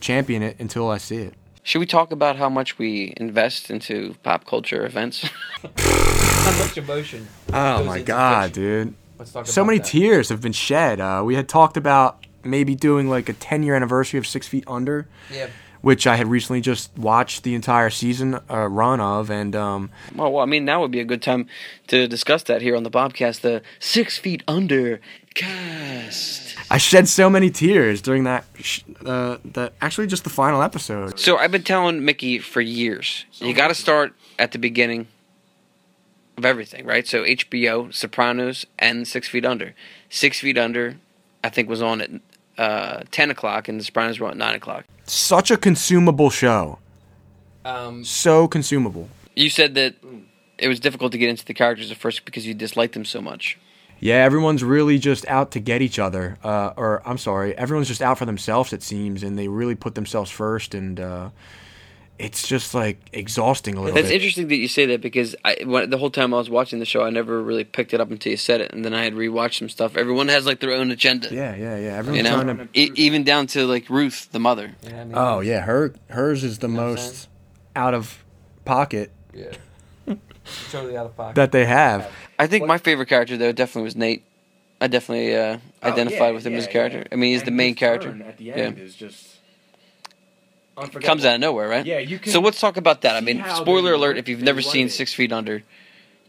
champion 0.00 0.42
it 0.42 0.56
until 0.58 0.90
I 0.90 0.98
see 0.98 1.18
it. 1.18 1.34
Should 1.62 1.80
we 1.80 1.86
talk 1.86 2.12
about 2.12 2.36
how 2.36 2.48
much 2.48 2.78
we 2.78 3.12
invest 3.18 3.70
into 3.70 4.14
pop 4.22 4.46
culture 4.46 4.86
events? 4.86 5.28
how 5.76 6.58
much 6.64 6.76
emotion? 6.78 7.28
Oh 7.52 7.84
my 7.84 8.00
god, 8.02 8.54
fiction. 8.54 8.62
dude! 8.64 8.94
Let's 9.18 9.32
talk 9.32 9.46
So 9.46 9.62
about 9.62 9.66
many 9.66 9.78
that. 9.78 9.86
tears 9.86 10.28
have 10.30 10.40
been 10.40 10.52
shed. 10.52 11.00
Uh, 11.00 11.22
we 11.24 11.34
had 11.34 11.48
talked 11.48 11.76
about 11.76 12.24
maybe 12.44 12.74
doing 12.74 13.08
like 13.10 13.28
a 13.28 13.32
10 13.32 13.62
year 13.64 13.74
anniversary 13.74 14.18
of 14.18 14.26
Six 14.26 14.46
Feet 14.48 14.64
Under, 14.66 15.06
Yeah. 15.32 15.48
Which 15.80 16.06
I 16.06 16.16
had 16.16 16.26
recently 16.26 16.60
just 16.60 16.96
watched 16.98 17.42
the 17.44 17.54
entire 17.54 17.90
season 17.90 18.38
uh, 18.50 18.68
run 18.68 19.00
of, 19.00 19.30
and 19.30 19.54
um, 19.54 19.90
Well, 20.14 20.32
well, 20.32 20.42
I 20.42 20.46
mean, 20.46 20.64
now 20.64 20.80
would 20.80 20.90
be 20.90 21.00
a 21.00 21.04
good 21.04 21.22
time 21.22 21.46
to 21.88 22.08
discuss 22.08 22.42
that 22.44 22.62
here 22.62 22.76
on 22.76 22.82
the 22.82 22.90
Bobcast, 22.90 23.40
the 23.40 23.62
Six 23.78 24.18
Feet 24.18 24.42
Under 24.48 25.00
cast. 25.34 26.56
I 26.70 26.78
shed 26.78 27.08
so 27.08 27.30
many 27.30 27.50
tears 27.50 28.02
during 28.02 28.24
that. 28.24 28.44
Sh- 28.60 28.82
uh, 29.04 29.38
that 29.44 29.72
actually 29.80 30.06
just 30.06 30.24
the 30.24 30.30
final 30.30 30.62
episode. 30.62 31.18
So 31.18 31.36
I've 31.38 31.52
been 31.52 31.62
telling 31.62 32.04
Mickey 32.04 32.38
for 32.38 32.60
years, 32.60 33.24
you 33.34 33.54
got 33.54 33.68
to 33.68 33.74
start 33.74 34.12
at 34.38 34.52
the 34.52 34.58
beginning 34.58 35.06
of 36.36 36.44
everything, 36.44 36.84
right? 36.84 37.06
So 37.06 37.24
HBO, 37.24 37.92
Sopranos, 37.92 38.66
and 38.78 39.06
Six 39.06 39.28
Feet 39.28 39.44
Under. 39.44 39.74
Six 40.10 40.40
Feet 40.40 40.58
Under, 40.58 40.96
I 41.42 41.48
think, 41.48 41.68
was 41.68 41.82
on 41.82 42.00
at 42.00 42.10
uh, 42.58 43.02
ten 43.10 43.30
o'clock, 43.30 43.68
and 43.68 43.80
The 43.80 43.84
Sopranos 43.84 44.18
were 44.20 44.26
on 44.26 44.32
at 44.32 44.36
nine 44.38 44.54
o'clock. 44.54 44.84
Such 45.06 45.50
a 45.50 45.56
consumable 45.56 46.28
show. 46.30 46.78
Um, 47.64 48.04
So 48.04 48.46
consumable. 48.48 49.08
you 49.34 49.48
said 49.50 49.74
that 49.74 49.94
it 50.58 50.68
was 50.68 50.80
difficult 50.80 51.12
to 51.12 51.18
get 51.18 51.28
into 51.28 51.44
the 51.44 51.54
characters 51.54 51.90
at 51.90 51.96
first 51.96 52.24
because 52.24 52.46
you 52.46 52.54
disliked 52.54 52.94
them 52.94 53.04
so 53.04 53.20
much. 53.20 53.58
Yeah, 54.00 54.16
everyone's 54.24 54.62
really 54.62 54.98
just 54.98 55.26
out 55.26 55.50
to 55.52 55.60
get 55.60 55.82
each 55.82 55.98
other. 55.98 56.38
Uh, 56.44 56.72
or 56.76 57.02
I'm 57.04 57.18
sorry, 57.18 57.56
everyone's 57.58 57.88
just 57.88 58.02
out 58.02 58.16
for 58.18 58.26
themselves. 58.26 58.72
It 58.72 58.82
seems, 58.82 59.22
and 59.22 59.36
they 59.38 59.48
really 59.48 59.74
put 59.74 59.94
themselves 59.96 60.30
first, 60.30 60.74
and 60.74 61.00
uh, 61.00 61.30
it's 62.18 62.48
just 62.48 62.74
like 62.74 62.98
exhausting 63.12 63.74
a 63.74 63.80
little 63.80 63.94
bit. 63.94 64.02
That's 64.02 64.08
bit. 64.12 64.16
interesting 64.16 64.48
that 64.48 64.56
you 64.56 64.66
say 64.68 64.86
that 64.86 65.00
because 65.00 65.36
I, 65.44 65.58
when, 65.64 65.88
the 65.90 65.98
whole 65.98 66.10
time 66.10 66.34
I 66.34 66.38
was 66.38 66.50
watching 66.50 66.78
the 66.80 66.84
show, 66.84 67.02
I 67.04 67.10
never 67.10 67.40
really 67.42 67.64
picked 67.64 67.94
it 67.94 68.00
up 68.00 68.10
until 68.10 68.30
you 68.32 68.36
said 68.36 68.60
it, 68.60 68.72
and 68.72 68.84
then 68.84 68.92
I 68.94 69.04
had 69.04 69.14
rewatched 69.14 69.58
some 69.60 69.68
stuff. 69.68 69.96
Everyone 69.96 70.28
has 70.28 70.44
like 70.46 70.60
their 70.60 70.72
own 70.72 70.90
agenda, 70.90 71.28
Yeah, 71.32 71.54
yeah, 71.54 71.76
yeah. 71.78 71.96
Everyone's 71.96 72.16
you 72.16 72.22
know, 72.24 72.42
trying 72.42 72.56
to. 72.58 72.68
e- 72.74 72.90
even 72.96 73.22
down 73.24 73.46
to 73.48 73.66
like 73.66 73.88
Ruth, 73.88 74.28
the 74.32 74.40
mother. 74.40 74.74
Oh 75.14 75.40
yeah, 75.40 75.60
her 75.60 75.94
hers 76.08 76.42
is 76.44 76.58
the 76.58 76.68
most 76.68 77.28
out 77.76 77.94
of 77.94 78.24
pocket 78.64 79.12
Yeah, 79.32 79.52
totally 80.70 80.96
out 80.96 81.06
of 81.06 81.16
pocket. 81.16 81.36
that 81.36 81.52
they 81.52 81.64
have. 81.66 82.10
I 82.38 82.46
think 82.46 82.66
my 82.66 82.78
favorite 82.78 83.08
character 83.08 83.36
though 83.36 83.52
definitely 83.52 83.82
was 83.84 83.96
Nate. 83.96 84.24
I 84.80 84.86
definitely 84.86 85.34
uh, 85.36 85.58
identified 85.82 86.34
with 86.34 86.46
him 86.46 86.54
as 86.54 86.66
a 86.66 86.68
character. 86.68 87.04
I 87.10 87.16
mean, 87.16 87.32
he's 87.32 87.42
the 87.42 87.50
main 87.50 87.74
character. 87.74 88.16
at 88.24 88.36
the 88.38 88.44
Yeah. 88.44 88.70
is 88.70 88.94
just 88.94 89.37
Comes 91.02 91.24
out 91.24 91.34
of 91.34 91.40
nowhere, 91.40 91.68
right? 91.68 91.84
Yeah, 91.84 91.98
you 91.98 92.18
can 92.18 92.32
So 92.32 92.40
let's 92.40 92.60
talk 92.60 92.76
about 92.76 93.02
that. 93.02 93.16
I 93.16 93.20
mean, 93.20 93.44
spoiler 93.54 93.92
alert: 93.94 94.16
if 94.18 94.28
you've 94.28 94.42
never 94.42 94.62
seen 94.62 94.86
it- 94.86 94.90
Six 94.92 95.12
Feet 95.14 95.32
Under, 95.32 95.62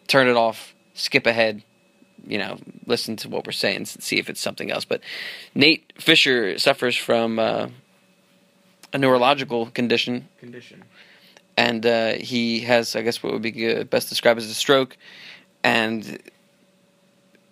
turn 0.07 0.27
it 0.27 0.35
off, 0.35 0.73
skip 0.93 1.25
ahead. 1.27 1.63
You 2.27 2.37
know, 2.37 2.59
listen 2.85 3.15
to 3.17 3.29
what 3.29 3.45
we're 3.45 3.53
saying, 3.53 3.81
s- 3.81 3.97
see 4.01 4.17
if 4.19 4.29
it's 4.29 4.41
something 4.41 4.69
else. 4.71 4.85
But 4.85 5.01
Nate 5.55 5.93
Fisher 5.97 6.57
suffers 6.59 6.95
from 6.97 7.39
uh, 7.39 7.69
a 8.93 8.97
neurological 8.97 9.67
condition, 9.67 10.27
condition. 10.39 10.83
and 11.55 11.85
uh, 11.85 12.13
he 12.13 12.59
has, 12.61 12.95
I 12.95 13.01
guess, 13.03 13.23
what 13.23 13.31
would 13.33 13.41
be 13.41 13.83
best 13.83 14.09
described 14.09 14.39
as 14.39 14.49
a 14.49 14.53
stroke. 14.53 14.97
And 15.63 16.19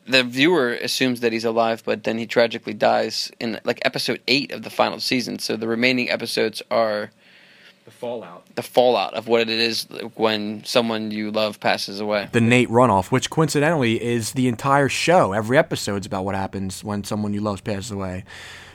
the 0.07 0.23
viewer 0.23 0.73
assumes 0.73 1.19
that 1.21 1.31
he's 1.33 1.45
alive, 1.45 1.83
but 1.85 2.03
then 2.03 2.17
he 2.17 2.25
tragically 2.25 2.73
dies 2.73 3.31
in 3.39 3.59
like 3.63 3.79
episode 3.83 4.21
eight 4.27 4.51
of 4.51 4.63
the 4.63 4.69
final 4.69 4.99
season. 4.99 5.39
So 5.39 5.55
the 5.57 5.67
remaining 5.67 6.09
episodes 6.09 6.61
are 6.71 7.11
The 7.85 7.91
fallout. 7.91 8.45
the 8.55 8.63
fallout 8.63 9.13
of 9.13 9.27
what 9.27 9.41
it 9.41 9.49
is 9.49 9.87
when 10.15 10.63
someone 10.65 11.11
you 11.11 11.31
love 11.31 11.59
passes 11.59 11.99
away. 11.99 12.29
The 12.31 12.41
Nate 12.41 12.69
runoff, 12.69 13.11
which 13.11 13.29
coincidentally 13.29 14.01
is 14.03 14.31
the 14.33 14.47
entire 14.47 14.89
show. 14.89 15.33
Every 15.33 15.57
episode's 15.57 16.05
about 16.05 16.25
what 16.25 16.35
happens 16.35 16.83
when 16.83 17.03
someone 17.03 17.33
you 17.33 17.41
love 17.41 17.63
passes 17.63 17.91
away. 17.91 18.23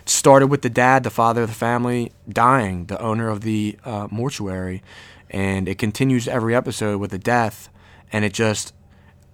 It 0.02 0.08
started 0.08 0.48
with 0.48 0.62
the 0.62 0.70
dad, 0.70 1.02
the 1.04 1.10
father 1.10 1.42
of 1.42 1.48
the 1.48 1.54
family, 1.54 2.10
dying, 2.28 2.86
the 2.86 3.00
owner 3.00 3.28
of 3.28 3.42
the 3.42 3.78
uh, 3.84 4.08
mortuary, 4.10 4.82
and 5.30 5.68
it 5.68 5.78
continues 5.78 6.26
every 6.26 6.54
episode 6.54 6.98
with 6.98 7.12
a 7.14 7.18
death, 7.18 7.68
and 8.12 8.24
it 8.24 8.32
just 8.34 8.74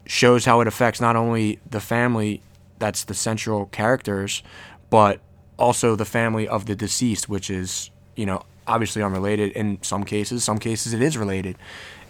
shows 0.08 0.46
how 0.46 0.60
it 0.62 0.66
affects 0.66 1.00
not 1.00 1.14
only 1.14 1.60
the 1.70 1.80
family 1.80 2.40
that's 2.78 3.04
the 3.04 3.14
central 3.14 3.66
characters, 3.66 4.42
but 4.88 5.20
also 5.58 5.94
the 5.94 6.04
family 6.06 6.48
of 6.48 6.64
the 6.66 6.74
deceased, 6.74 7.28
which 7.28 7.50
is, 7.50 7.90
you 8.16 8.24
know, 8.24 8.42
obviously 8.66 9.02
unrelated 9.02 9.52
in 9.52 9.78
some 9.82 10.04
cases. 10.04 10.42
Some 10.42 10.58
cases 10.58 10.94
it 10.94 11.02
is 11.02 11.18
related. 11.18 11.56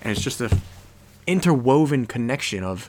And 0.01 0.13
it's 0.13 0.21
just 0.23 0.41
a 0.41 0.57
interwoven 1.27 2.07
connection 2.07 2.63
of, 2.63 2.89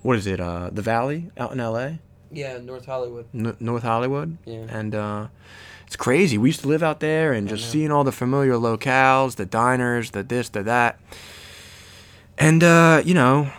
what 0.00 0.16
is 0.16 0.26
it, 0.26 0.40
uh, 0.40 0.70
the 0.72 0.82
Valley 0.82 1.30
out 1.36 1.52
in 1.52 1.58
LA? 1.58 1.90
Yeah, 2.32 2.56
North 2.58 2.86
Hollywood. 2.86 3.26
N- 3.34 3.56
North 3.60 3.82
Hollywood. 3.82 4.38
Yeah. 4.46 4.66
And 4.70 4.94
uh, 4.94 5.26
it's 5.86 5.96
crazy. 5.96 6.38
We 6.38 6.48
used 6.48 6.60
to 6.62 6.68
live 6.68 6.82
out 6.82 7.00
there 7.00 7.34
and 7.34 7.46
just 7.46 7.70
seeing 7.70 7.92
all 7.92 8.04
the 8.04 8.12
familiar 8.12 8.54
locales, 8.54 9.36
the 9.36 9.46
diners, 9.46 10.12
the 10.12 10.22
this, 10.22 10.48
the 10.48 10.62
that. 10.62 10.98
And, 12.38 12.64
uh, 12.64 13.02
you 13.04 13.12
know, 13.14 13.50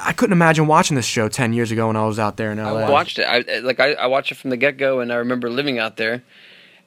I 0.00 0.12
couldn't 0.12 0.32
imagine 0.32 0.66
watching 0.66 0.94
this 0.94 1.06
show 1.06 1.28
10 1.28 1.52
years 1.52 1.70
ago 1.70 1.88
when 1.88 1.96
I 1.96 2.06
was 2.06 2.18
out 2.18 2.36
there 2.36 2.52
in 2.52 2.58
LA. 2.58 2.70
I 2.70 2.90
watched 2.90 3.18
it. 3.18 3.24
I 3.24 3.58
like 3.60 3.80
I, 3.80 3.94
I 3.94 4.06
watched 4.06 4.30
it 4.30 4.36
from 4.36 4.50
the 4.50 4.56
get 4.56 4.76
go, 4.76 5.00
and 5.00 5.12
I 5.12 5.16
remember 5.16 5.50
living 5.50 5.78
out 5.78 5.96
there 5.96 6.22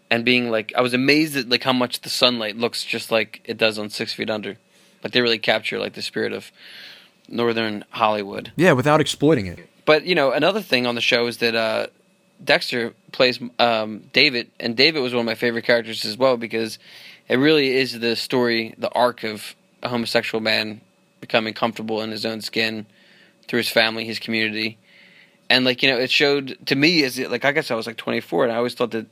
and 0.09 0.23
being 0.23 0.49
like, 0.49 0.73
I 0.75 0.81
was 0.81 0.93
amazed 0.93 1.35
at 1.35 1.49
like 1.49 1.63
how 1.63 1.73
much 1.73 2.01
the 2.01 2.09
sunlight 2.09 2.57
looks 2.57 2.83
just 2.85 3.11
like 3.11 3.41
it 3.45 3.57
does 3.57 3.77
on 3.77 3.89
Six 3.89 4.13
Feet 4.13 4.29
Under. 4.29 4.57
Like 5.03 5.13
they 5.13 5.21
really 5.21 5.39
capture 5.39 5.79
like 5.79 5.93
the 5.93 6.01
spirit 6.01 6.31
of 6.31 6.51
Northern 7.27 7.83
Hollywood. 7.89 8.51
Yeah, 8.55 8.73
without 8.73 9.01
exploiting 9.01 9.45
it. 9.47 9.59
But 9.85 10.05
you 10.05 10.15
know, 10.15 10.31
another 10.31 10.61
thing 10.61 10.85
on 10.85 10.95
the 10.95 11.01
show 11.01 11.27
is 11.27 11.37
that 11.37 11.55
uh, 11.55 11.87
Dexter 12.43 12.93
plays 13.11 13.39
um, 13.59 14.03
David, 14.13 14.49
and 14.59 14.77
David 14.77 15.01
was 15.01 15.13
one 15.13 15.21
of 15.21 15.25
my 15.25 15.35
favorite 15.35 15.65
characters 15.65 16.05
as 16.05 16.17
well 16.17 16.37
because 16.37 16.79
it 17.27 17.35
really 17.35 17.75
is 17.75 17.99
the 17.99 18.15
story, 18.15 18.73
the 18.77 18.91
arc 18.91 19.23
of 19.23 19.55
a 19.83 19.89
homosexual 19.89 20.41
man 20.41 20.81
becoming 21.19 21.53
comfortable 21.53 22.01
in 22.01 22.11
his 22.11 22.25
own 22.25 22.41
skin 22.41 22.85
through 23.51 23.57
his 23.57 23.69
family, 23.69 24.05
his 24.05 24.17
community, 24.17 24.77
and 25.49 25.65
like 25.65 25.83
you 25.83 25.91
know, 25.91 25.97
it 25.97 26.09
showed 26.09 26.57
to 26.67 26.73
me 26.73 27.03
as 27.03 27.19
like 27.19 27.43
I 27.43 27.51
guess 27.51 27.69
I 27.69 27.75
was 27.75 27.85
like 27.85 27.97
24, 27.97 28.45
and 28.45 28.53
I 28.53 28.55
always 28.55 28.75
thought 28.75 28.91
that 28.91 29.07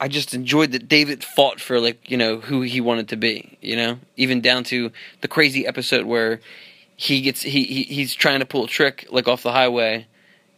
I 0.00 0.08
just 0.08 0.34
enjoyed 0.34 0.72
that 0.72 0.88
David 0.88 1.22
fought 1.22 1.60
for 1.60 1.78
like 1.78 2.10
you 2.10 2.16
know 2.16 2.38
who 2.40 2.62
he 2.62 2.80
wanted 2.80 3.08
to 3.10 3.16
be, 3.16 3.58
you 3.62 3.76
know, 3.76 4.00
even 4.16 4.40
down 4.40 4.64
to 4.64 4.90
the 5.20 5.28
crazy 5.28 5.64
episode 5.68 6.04
where 6.04 6.40
he 6.96 7.20
gets 7.20 7.42
he, 7.42 7.62
he 7.62 7.82
he's 7.84 8.12
trying 8.12 8.40
to 8.40 8.44
pull 8.44 8.64
a 8.64 8.68
trick 8.68 9.06
like 9.12 9.28
off 9.28 9.44
the 9.44 9.52
highway. 9.52 10.08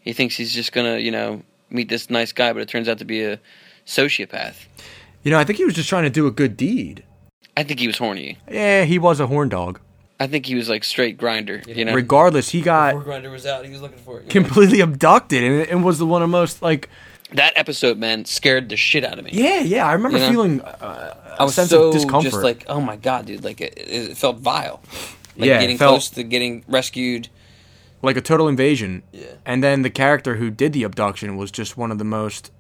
He 0.01 0.15
thinks 0.15 0.35
he's 0.35 0.55
just 0.55 0.73
gonna 0.73 0.97
you 0.97 1.11
know 1.11 1.43
meet 1.69 1.91
this 1.91 2.09
nice 2.09 2.33
guy, 2.33 2.55
but 2.55 2.63
it 2.63 2.69
turns 2.71 2.89
out 2.89 2.97
to 3.01 3.05
be 3.05 3.23
a 3.23 3.39
sociopath. 3.85 4.55
You 5.23 5.31
know, 5.33 5.39
I 5.39 5.45
think 5.45 5.59
he 5.59 5.67
was 5.67 5.75
just 5.75 5.91
trying 5.91 6.05
to 6.05 6.11
do 6.11 6.27
a 6.27 6.31
good 6.31 6.57
deed. 6.57 7.05
I 7.59 7.63
think 7.63 7.79
he 7.79 7.87
was 7.87 7.99
horny. 7.99 8.39
Yeah, 8.51 8.85
he 8.85 8.99
was 8.99 9.21
a 9.21 9.27
horn 9.27 9.51
dog. 9.51 9.81
I 10.21 10.27
think 10.27 10.47
he 10.47 10.55
was 10.57 10.69
like 10.69 10.83
straight 10.85 11.17
Grindr. 11.17 11.65
You 11.77 11.85
know, 11.85 11.95
Regardless, 11.95 12.49
he 12.49 12.61
got 12.61 12.95
Before 12.95 13.13
Grindr 13.15 13.31
was 13.31 13.47
out, 13.47 13.65
he 13.65 13.71
was 13.71 13.81
looking 13.81 13.99
for 13.99 14.19
it. 14.21 14.23
you 14.35 14.41
know? 14.41 14.47
completely 14.49 14.81
abducted 14.81 15.43
and 15.45 15.69
and 15.69 15.85
was 15.85 15.99
the 15.99 16.07
one 16.07 16.23
of 16.23 16.31
most 16.31 16.61
like 16.63 16.89
that 17.33 17.53
episode, 17.57 17.99
man, 17.99 18.25
scared 18.25 18.69
the 18.71 18.77
shit 18.77 19.05
out 19.05 19.19
of 19.19 19.25
me. 19.25 19.31
yeah 19.35 19.61
yeah 19.61 19.87
i 19.87 19.93
remember 19.93 20.17
You 20.19 20.25
know? 20.25 20.31
feeling 20.31 20.61
uh, 20.63 21.15
I 21.39 21.43
a 21.43 21.45
was 21.47 21.55
sense 21.55 21.69
so 21.71 21.89
of 21.89 21.93
discomfort 21.93 22.31
just 22.33 22.43
like, 22.43 22.65
oh 22.69 22.81
my 22.81 22.97
god, 22.97 23.27
dude, 23.27 23.45
like 23.45 23.61
it, 23.61 23.75
it 23.77 24.17
felt 24.17 24.39
vile. 24.39 24.81
Like 25.37 25.47
Yeah, 25.49 25.59
it 25.59 25.61
getting 25.61 25.79
felt- 25.79 25.91
close 25.93 26.11
to 26.11 26.23
getting 26.25 26.65
rescued. 26.67 27.29
like 28.03 28.17
a 28.17 28.21
total 28.23 28.49
invasion 28.49 29.03
Yeah. 29.13 29.27
and 29.47 29.63
then 29.63 29.83
the 29.83 29.91
character 29.91 30.37
who 30.37 30.51
did 30.51 30.73
the 30.73 30.83
abduction 30.85 31.37
was 31.37 31.51
just 31.53 31.77
one 31.77 31.93
of 31.93 31.99
the 31.99 32.05
most 32.05 32.51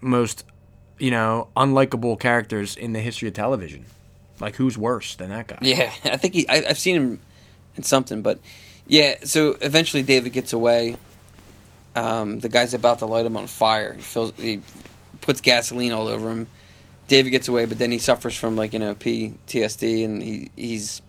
most 0.00 0.44
you 0.98 1.10
know 1.10 1.48
unlikable 1.56 2.18
characters 2.20 2.76
in 2.76 2.92
the 2.92 3.00
history 3.00 3.28
of 3.28 3.34
television 3.34 3.84
like 4.40 4.56
who's 4.56 4.76
worse 4.78 5.14
than 5.16 5.30
that 5.30 5.46
guy 5.48 5.58
Yeah, 5.60 5.92
I 6.04 6.16
think 6.16 6.34
he. 6.34 6.48
I, 6.48 6.64
I've 6.68 6.78
seen 6.78 6.96
him 6.96 7.20
in 7.76 7.82
something, 7.82 8.22
but 8.22 8.38
yeah. 8.86 9.16
So 9.24 9.56
eventually, 9.60 10.02
David 10.02 10.32
gets 10.32 10.52
away. 10.52 10.96
Um, 11.96 12.38
the 12.40 12.48
guy's 12.48 12.74
about 12.74 13.00
to 13.00 13.06
light 13.06 13.26
him 13.26 13.36
on 13.36 13.46
fire. 13.46 13.94
He 13.94 14.02
feels 14.02 14.32
he 14.36 14.60
puts 15.20 15.40
gasoline 15.40 15.92
all 15.92 16.06
over 16.08 16.30
him. 16.30 16.46
David 17.08 17.30
gets 17.30 17.48
away, 17.48 17.64
but 17.64 17.78
then 17.78 17.90
he 17.90 17.98
suffers 17.98 18.36
from 18.36 18.54
like 18.56 18.72
you 18.72 18.78
know 18.78 18.94
PTSD, 18.94 20.04
and 20.04 20.22
he 20.22 20.50
he's 20.56 21.02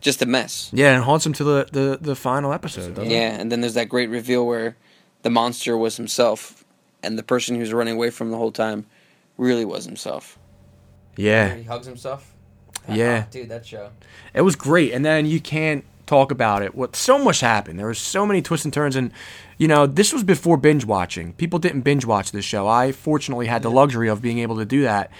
just 0.00 0.22
a 0.22 0.26
mess. 0.26 0.70
yeah 0.72 0.94
and 0.94 1.04
haunts 1.04 1.26
him 1.26 1.32
to 1.34 1.44
the 1.44 1.68
the, 1.72 1.98
the 2.00 2.16
final 2.16 2.52
episode 2.52 2.94
doesn't 2.94 3.10
it? 3.10 3.12
Yeah, 3.12 3.38
and 3.38 3.52
then 3.52 3.60
there's 3.60 3.74
that 3.74 3.88
great 3.88 4.08
reveal 4.08 4.46
where 4.46 4.76
the 5.22 5.30
monster 5.30 5.76
was 5.76 5.96
himself, 5.96 6.64
and 7.02 7.18
the 7.18 7.22
person 7.22 7.54
he 7.54 7.60
was 7.60 7.72
running 7.72 7.94
away 7.96 8.10
from 8.10 8.30
the 8.30 8.36
whole 8.38 8.52
time 8.52 8.86
really 9.36 9.64
was 9.64 9.84
himself. 9.84 10.38
yeah 11.16 11.54
He 11.54 11.64
hugs 11.64 11.86
himself. 11.86 12.34
Uh-huh. 12.84 12.94
Yeah. 12.94 13.24
dude, 13.30 13.48
that 13.48 13.66
show. 13.66 13.90
It 14.34 14.42
was 14.42 14.56
great, 14.56 14.92
and 14.92 15.04
then 15.04 15.26
you 15.26 15.40
can't 15.40 15.84
talk 16.06 16.32
about 16.32 16.62
it. 16.62 16.74
What 16.74 16.96
so 16.96 17.22
much 17.22 17.40
happened. 17.40 17.78
There 17.78 17.86
was 17.86 17.98
so 17.98 18.26
many 18.26 18.42
twists 18.42 18.64
and 18.64 18.74
turns, 18.74 18.96
and 18.96 19.12
you 19.58 19.68
know 19.68 19.86
this 19.86 20.12
was 20.12 20.24
before 20.24 20.56
binge 20.56 20.84
watching. 20.84 21.34
People 21.34 21.58
didn't 21.58 21.82
binge 21.82 22.04
watch 22.04 22.32
this 22.32 22.44
show. 22.44 22.66
I 22.66 22.92
fortunately 22.92 23.46
had 23.46 23.62
the 23.62 23.70
luxury 23.70 24.08
of 24.08 24.20
being 24.20 24.38
able 24.40 24.56
to 24.56 24.64
do 24.64 24.82
that. 24.82 25.10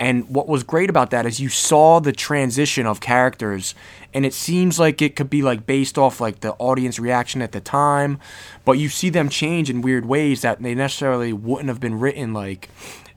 And 0.00 0.28
what 0.30 0.48
was 0.48 0.62
great 0.62 0.88
about 0.88 1.10
that 1.10 1.26
is 1.26 1.40
you 1.40 1.50
saw 1.50 2.00
the 2.00 2.10
transition 2.10 2.86
of 2.86 3.00
characters, 3.00 3.74
and 4.14 4.24
it 4.24 4.32
seems 4.32 4.78
like 4.78 5.02
it 5.02 5.14
could 5.14 5.28
be 5.28 5.42
like 5.42 5.66
based 5.66 5.98
off 5.98 6.20
like 6.20 6.40
the 6.40 6.52
audience 6.54 6.98
reaction 6.98 7.42
at 7.42 7.52
the 7.52 7.60
time, 7.60 8.18
but 8.64 8.72
you 8.72 8.88
see 8.88 9.10
them 9.10 9.28
change 9.28 9.68
in 9.68 9.82
weird 9.82 10.06
ways 10.06 10.40
that 10.40 10.62
they 10.62 10.74
necessarily 10.74 11.34
wouldn't 11.34 11.68
have 11.68 11.80
been 11.80 12.00
written 12.00 12.32
like, 12.32 12.70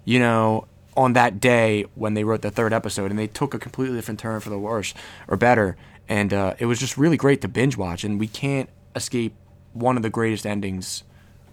you 0.04 0.20
know, 0.20 0.68
on 0.96 1.14
that 1.14 1.40
day 1.40 1.86
when 1.96 2.14
they 2.14 2.24
wrote 2.24 2.42
the 2.42 2.52
third 2.52 2.74
episode, 2.74 3.10
and 3.10 3.20
they 3.20 3.28
took 3.28 3.54
a 3.54 3.60
completely 3.60 3.96
different 3.96 4.20
turn 4.20 4.40
for 4.40 4.50
the 4.50 4.60
worse 4.60 4.94
or 5.28 5.38
better. 5.38 5.76
And 6.10 6.34
uh, 6.34 6.56
it 6.60 6.66
was 6.66 6.80
just 6.80 6.98
really 6.98 7.18
great 7.18 7.42
to 7.42 7.48
binge 7.48 7.78
watch, 7.78 8.04
and 8.04 8.20
we 8.20 8.28
can't 8.28 8.70
escape 8.96 9.34
one 9.74 9.98
of 9.98 10.04
the 10.04 10.10
greatest 10.10 10.46
endings 10.46 11.04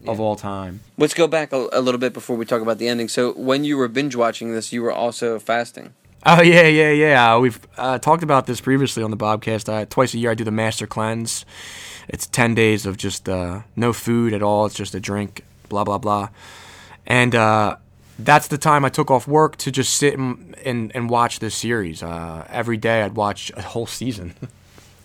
of 0.06 0.18
all 0.20 0.36
time. 0.36 0.80
Let's 0.96 1.14
go 1.14 1.26
back 1.26 1.52
a, 1.52 1.68
a 1.72 1.80
little 1.80 2.00
bit 2.00 2.12
before 2.12 2.36
we 2.36 2.44
talk 2.44 2.62
about 2.62 2.78
the 2.78 2.88
ending. 2.88 3.08
So, 3.08 3.32
when 3.32 3.64
you 3.64 3.76
were 3.76 3.88
binge 3.88 4.16
watching 4.16 4.52
this, 4.52 4.72
you 4.72 4.82
were 4.82 4.92
also 4.92 5.38
fasting. 5.38 5.94
Oh 6.24 6.42
yeah, 6.42 6.66
yeah, 6.66 6.90
yeah. 6.90 7.34
Uh, 7.34 7.40
we've 7.40 7.60
uh, 7.76 7.98
talked 7.98 8.22
about 8.22 8.46
this 8.46 8.60
previously 8.60 9.02
on 9.02 9.10
the 9.10 9.16
Bobcast. 9.16 9.68
Uh, 9.72 9.86
twice 9.88 10.14
a 10.14 10.18
year, 10.18 10.30
I 10.30 10.34
do 10.34 10.44
the 10.44 10.50
Master 10.50 10.86
Cleanse. 10.86 11.44
It's 12.08 12.26
ten 12.26 12.54
days 12.54 12.86
of 12.86 12.96
just 12.96 13.28
uh, 13.28 13.62
no 13.76 13.92
food 13.92 14.32
at 14.32 14.42
all. 14.42 14.66
It's 14.66 14.74
just 14.74 14.94
a 14.94 15.00
drink, 15.00 15.44
blah 15.68 15.84
blah 15.84 15.98
blah, 15.98 16.28
and 17.06 17.34
uh, 17.34 17.76
that's 18.24 18.48
the 18.48 18.58
time 18.58 18.84
I 18.84 18.88
took 18.88 19.10
off 19.10 19.26
work 19.28 19.56
to 19.58 19.70
just 19.70 19.94
sit 19.94 20.18
and 20.18 20.56
and, 20.64 20.92
and 20.94 21.08
watch 21.10 21.38
this 21.38 21.54
series. 21.54 22.02
Uh, 22.02 22.46
every 22.48 22.76
day, 22.76 23.02
I'd 23.02 23.14
watch 23.16 23.50
a 23.56 23.62
whole 23.62 23.86
season. 23.86 24.34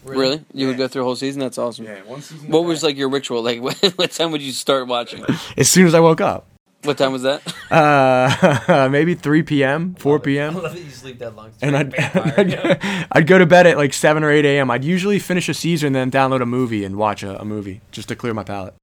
Really? 0.06 0.46
You 0.54 0.68
would 0.68 0.78
go 0.78 0.88
through 0.88 1.02
a 1.02 1.06
whole 1.06 1.16
season? 1.16 1.40
That's 1.40 1.58
awesome. 1.58 1.86
Yeah, 1.86 2.04
one 2.04 2.22
season. 2.22 2.52
What 2.52 2.64
was 2.66 2.84
like 2.84 2.96
your 2.96 3.10
ritual? 3.10 3.42
Like, 3.42 3.60
what 3.96 4.12
time 4.12 4.32
would 4.34 4.42
you 4.44 4.52
start 4.52 4.86
watching? 4.88 5.26
As 5.58 5.68
soon 5.68 5.88
as 5.88 5.96
I 5.96 6.00
woke 6.00 6.22
up, 6.22 6.46
What 6.84 7.00
time 7.00 7.12
was 7.12 7.24
that? 7.24 7.42
uh, 7.72 8.88
maybe 8.92 9.16
three 9.16 9.42
p.m., 9.42 9.96
four 9.96 10.20
p.m. 10.20 10.58
I 10.58 10.60
love 10.60 10.76
that 10.76 10.84
you 10.84 10.92
sleep 10.92 11.18
that 11.18 11.36
long. 11.36 11.54
and 11.60 11.76
I'd, 11.76 11.96
I'd, 11.96 13.08
I'd 13.14 13.26
go 13.26 13.40
to 13.40 13.48
bed 13.48 13.66
at 13.66 13.78
like 13.78 13.94
7 13.94 14.24
or 14.24 14.30
8 14.30 14.46
a.m. 14.46 14.70
I'd 14.70 14.84
usually 14.86 15.18
finish 15.18 15.50
a 15.50 15.56
season 15.56 15.96
and 15.96 15.96
then 15.96 16.12
download 16.12 16.44
a 16.44 16.46
movie 16.46 16.84
and 16.86 16.98
watch 16.98 17.24
a, 17.24 17.42
a 17.42 17.46
movie 17.46 17.82
just 17.92 18.08
to 18.10 18.16
clear 18.16 18.36
my 18.36 18.44
palate. 18.44 18.76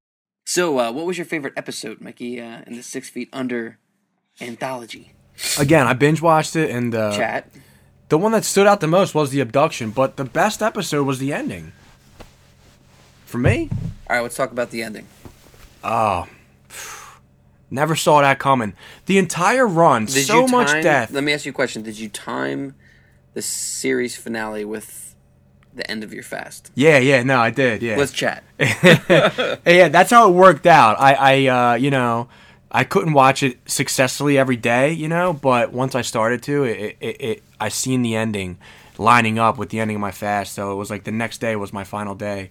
so, 0.45 0.77
uh, 0.81 0.91
what 0.91 1.07
was 1.07 1.17
your 1.19 1.25
favorite 1.25 1.55
episode, 1.57 2.01
Mickey, 2.01 2.41
uh, 2.41 2.63
in 2.67 2.75
the 2.75 2.83
Six 2.83 3.09
Feet 3.09 3.29
Under 3.33 3.79
anthology? 4.41 5.13
Again, 5.59 5.87
I 5.87 5.93
binge 5.93 6.21
watched 6.23 6.57
it 6.57 6.71
and 6.71 6.95
uh, 6.95 7.17
Chat. 7.17 7.49
the 8.09 8.19
one 8.19 8.33
that 8.33 8.45
stood 8.45 8.67
out 8.67 8.81
the 8.81 8.87
most 8.87 9.15
was 9.15 9.31
the 9.31 9.41
abduction, 9.41 9.91
but 9.91 10.17
the 10.17 10.25
best 10.25 10.63
episode 10.63 11.05
was 11.07 11.19
the 11.19 11.33
ending. 11.33 11.73
For 13.27 13.39
me, 13.39 13.71
All 14.11 14.17
right, 14.17 14.21
let's 14.23 14.37
talk 14.37 14.53
about 14.53 14.71
the 14.71 14.83
ending. 14.83 15.07
oh, 15.83 16.29
never 17.71 17.97
saw 17.97 18.21
that 18.21 18.39
coming. 18.39 18.75
The 19.07 19.19
entire 19.19 19.67
run, 19.67 20.05
Did 20.05 20.27
so 20.27 20.43
you 20.43 20.49
much 20.49 20.71
death. 20.83 21.11
Let 21.11 21.25
me 21.25 21.33
ask 21.33 21.47
you 21.47 21.51
a 21.51 21.55
question. 21.55 21.83
Did 21.83 21.99
you 21.99 22.09
time 22.11 22.75
the 23.33 23.41
series 23.43 24.15
finale 24.17 24.65
with 24.67 25.15
the 25.75 25.91
end 25.91 26.05
of 26.05 26.13
your 26.13 26.23
fast? 26.23 26.71
Yeah, 26.75 26.99
yeah, 26.99 27.23
no, 27.23 27.39
I 27.41 27.49
did. 27.51 27.83
Yeah, 27.83 27.97
Let's 27.97 28.13
chat. 28.13 28.45
yeah, 28.61 29.89
that's 29.89 30.11
how 30.11 30.29
it 30.29 30.33
worked 30.35 30.67
out. 30.67 31.01
I, 31.01 31.15
I, 31.15 31.47
uh, 31.47 31.75
you 31.77 31.91
know, 31.91 32.29
I 32.75 32.85
couldn't 32.85 33.13
watch 33.13 33.43
it 33.43 33.59
successfully 33.67 34.39
every 34.39 34.57
day, 34.57 34.93
you 34.93 35.07
know, 35.07 35.35
but 35.35 35.73
once 35.73 35.95
I 35.95 36.01
started 36.01 36.43
to, 36.45 36.65
it, 36.65 36.97
it, 37.01 37.21
it 37.21 37.43
I 37.61 37.69
seen 37.69 38.01
the 38.01 38.17
ending 38.17 38.57
lining 38.97 39.39
up 39.39 39.59
with 39.59 39.69
the 39.69 39.79
ending 39.79 39.97
of 39.97 40.01
my 40.01 40.11
fast. 40.11 40.55
So 40.55 40.73
it 40.73 40.77
was 40.77 40.89
like 40.89 41.05
the 41.05 41.13
next 41.13 41.39
day 41.39 41.55
was 41.55 41.71
my 41.71 41.85
final 41.85 42.15
day, 42.15 42.49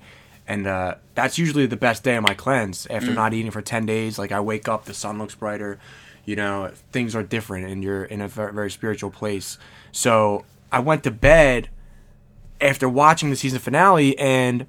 and 0.48 0.68
uh, 0.68 0.96
that's 1.16 1.40
usually 1.40 1.66
the 1.66 1.76
best 1.76 2.04
day 2.04 2.16
of 2.18 2.24
my 2.24 2.36
cleanse. 2.36 2.86
After 2.86 3.12
not 3.12 3.34
eating 3.34 3.50
for 3.50 3.64
ten 3.64 3.88
days, 3.88 4.20
like 4.20 4.32
I 4.32 4.40
wake 4.42 4.68
up, 4.68 4.86
the 4.86 4.94
sun 4.94 5.18
looks 5.18 5.34
brighter, 5.34 5.80
you 6.24 6.36
know, 6.36 6.72
things 6.92 7.16
are 7.16 7.24
different, 7.24 7.66
and 7.66 7.84
you're 7.84 8.04
in 8.04 8.22
a 8.22 8.28
very 8.28 8.70
spiritual 8.70 9.10
place. 9.10 9.58
So 9.92 10.46
I 10.72 10.82
went 10.82 11.04
to 11.06 11.12
bed 11.12 11.70
after 12.60 12.88
watching 12.88 13.32
the 13.32 13.36
season 13.36 13.58
finale 13.58 14.16
and. 14.20 14.68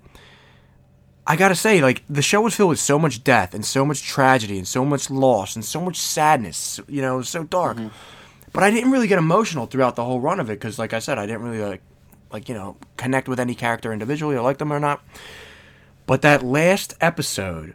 I 1.26 1.36
gotta 1.36 1.54
say, 1.54 1.80
like 1.80 2.02
the 2.10 2.22
show 2.22 2.40
was 2.40 2.54
filled 2.54 2.70
with 2.70 2.80
so 2.80 2.98
much 2.98 3.22
death 3.22 3.54
and 3.54 3.64
so 3.64 3.84
much 3.84 4.02
tragedy 4.02 4.58
and 4.58 4.66
so 4.66 4.84
much 4.84 5.08
loss 5.08 5.54
and 5.54 5.64
so 5.64 5.80
much 5.80 5.96
sadness. 5.96 6.80
You 6.88 7.00
know, 7.02 7.14
it 7.14 7.18
was 7.18 7.28
so 7.28 7.44
dark. 7.44 7.76
Mm-hmm. 7.76 7.88
But 8.52 8.64
I 8.64 8.70
didn't 8.70 8.90
really 8.90 9.06
get 9.06 9.18
emotional 9.18 9.66
throughout 9.66 9.96
the 9.96 10.04
whole 10.04 10.20
run 10.20 10.40
of 10.40 10.50
it 10.50 10.54
because, 10.60 10.78
like 10.78 10.92
I 10.92 10.98
said, 10.98 11.18
I 11.18 11.26
didn't 11.26 11.42
really 11.42 11.64
like, 11.64 11.80
like 12.32 12.48
you 12.48 12.54
know, 12.54 12.76
connect 12.96 13.28
with 13.28 13.40
any 13.40 13.54
character 13.54 13.92
individually 13.92 14.36
or 14.36 14.42
like 14.42 14.58
them 14.58 14.72
or 14.72 14.80
not. 14.80 15.02
But 16.06 16.22
that 16.22 16.42
last 16.42 16.94
episode, 17.00 17.74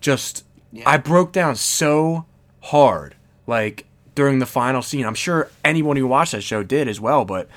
just 0.00 0.44
Yeah. 0.74 0.82
I 0.88 0.96
broke 0.96 1.30
down 1.30 1.54
so 1.54 2.26
hard, 2.60 3.14
like 3.46 3.86
during 4.16 4.40
the 4.40 4.46
final 4.46 4.82
scene. 4.82 5.06
I'm 5.06 5.14
sure 5.14 5.50
anyone 5.64 5.96
who 5.96 6.06
watched 6.06 6.32
that 6.32 6.42
show 6.42 6.64
did 6.64 6.88
as 6.88 7.00
well, 7.00 7.24
but 7.24 7.48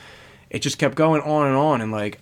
it 0.51 0.59
just 0.59 0.77
kept 0.77 0.95
going 0.95 1.21
on 1.21 1.47
and 1.47 1.55
on, 1.55 1.81
and 1.81 1.91
like 1.91 2.19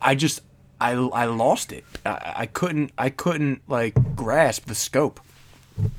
I 0.00 0.14
just 0.14 0.40
I 0.80 0.92
I 0.92 1.24
lost 1.26 1.72
it. 1.72 1.84
I, 2.04 2.32
I 2.36 2.46
couldn't 2.46 2.92
I 2.98 3.10
couldn't 3.10 3.62
like 3.68 4.16
grasp 4.16 4.66
the 4.66 4.74
scope. 4.74 5.20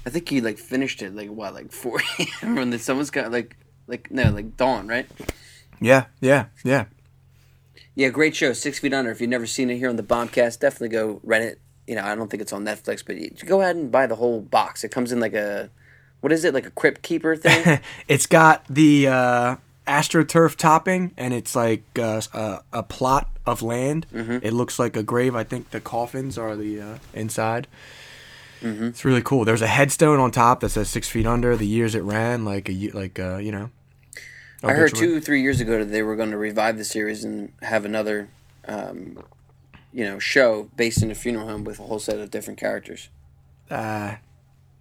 I 0.05 0.09
think 0.09 0.27
he 0.29 0.41
like 0.41 0.57
finished 0.57 1.01
it 1.01 1.15
like 1.15 1.29
what, 1.29 1.53
like 1.53 1.71
four 1.71 2.01
when 2.41 2.69
the 2.69 2.79
someone's 2.79 3.12
got 3.12 3.31
like 3.31 3.57
like 3.88 4.12
no 4.12 4.31
like 4.31 4.57
dawn, 4.57 4.88
right? 4.88 5.07
Yeah, 5.81 6.05
yeah, 6.19 6.45
yeah. 6.63 6.86
Yeah, 7.95 8.09
great 8.09 8.36
show, 8.36 8.53
Six 8.53 8.79
Feet 8.79 8.93
Under. 8.93 9.12
If 9.12 9.19
you've 9.19 9.29
never 9.29 9.45
seen 9.45 9.69
it 9.69 9.77
here 9.77 9.89
on 9.89 9.98
the 9.98 10.03
Bobcast, 10.03 10.59
definitely 10.59 10.89
go 10.89 11.19
rent 11.24 11.43
it. 11.43 11.59
You 11.86 11.95
know, 11.95 12.03
I 12.03 12.15
don't 12.15 12.29
think 12.29 12.41
it's 12.41 12.53
on 12.53 12.63
Netflix, 12.63 13.03
but 13.05 13.17
you 13.17 13.31
go 13.45 13.62
ahead 13.62 13.75
and 13.75 13.91
buy 13.91 14.07
the 14.07 14.15
whole 14.15 14.41
box. 14.41 14.83
It 14.83 14.91
comes 14.91 15.12
in 15.12 15.19
like 15.19 15.33
a 15.33 15.69
what 16.21 16.31
is 16.33 16.43
it, 16.43 16.53
like 16.53 16.65
a 16.65 16.71
crypt 16.71 17.01
keeper 17.01 17.36
thing? 17.36 17.79
it's 18.07 18.25
got 18.25 18.65
the 18.67 19.07
uh, 19.07 19.55
astroturf 19.89 20.55
topping, 20.55 21.12
and 21.17 21.34
it's 21.34 21.55
like 21.55 21.84
uh, 21.98 22.22
a, 22.34 22.60
a 22.72 22.84
plot 22.84 23.29
of 23.46 23.62
land. 23.62 24.05
It 24.13 24.53
looks 24.53 24.77
like 24.79 24.96
a 24.96 25.03
grave. 25.03 25.36
I 25.36 25.43
think 25.43 25.72
the 25.72 25.81
coffins 25.81 26.38
are 26.38 26.55
the 26.55 26.79
uh, 26.81 26.98
inside. 27.13 27.67
It's 28.62 29.05
really 29.05 29.22
cool. 29.22 29.46
There's 29.46 29.62
a 29.62 29.67
headstone 29.67 30.19
on 30.19 30.31
top 30.31 30.60
that 30.60 30.69
says 30.69 30.89
six 30.89 31.08
feet 31.10 31.25
under, 31.25 31.55
the 31.55 31.65
years 31.65 31.96
it 31.96 32.03
ran, 32.03 32.43
like 32.46 32.69
a 32.69 32.89
like 32.91 33.17
uh, 33.19 33.38
you 33.38 33.51
know. 33.51 33.72
I 34.62 34.74
heard 34.74 34.93
two, 34.93 35.22
three 35.22 35.41
years 35.41 35.62
ago 35.62 35.79
that 35.79 35.86
they 35.91 36.03
were 36.03 36.17
going 36.17 36.31
to 36.31 36.38
revive 36.38 36.77
the 36.77 36.84
series 36.84 37.24
and 37.24 37.53
have 37.62 37.86
another, 37.86 38.27
um, 38.67 39.24
you 39.93 40.03
know, 40.03 40.19
show 40.19 40.69
based 40.75 41.01
in 41.01 41.10
a 41.10 41.15
funeral 41.15 41.48
home 41.48 41.63
with 41.63 41.79
a 41.79 41.84
whole 41.84 42.00
set 42.00 42.19
of 42.19 42.29
different 42.29 42.60
characters. 42.60 43.08
Uh, 43.72 44.15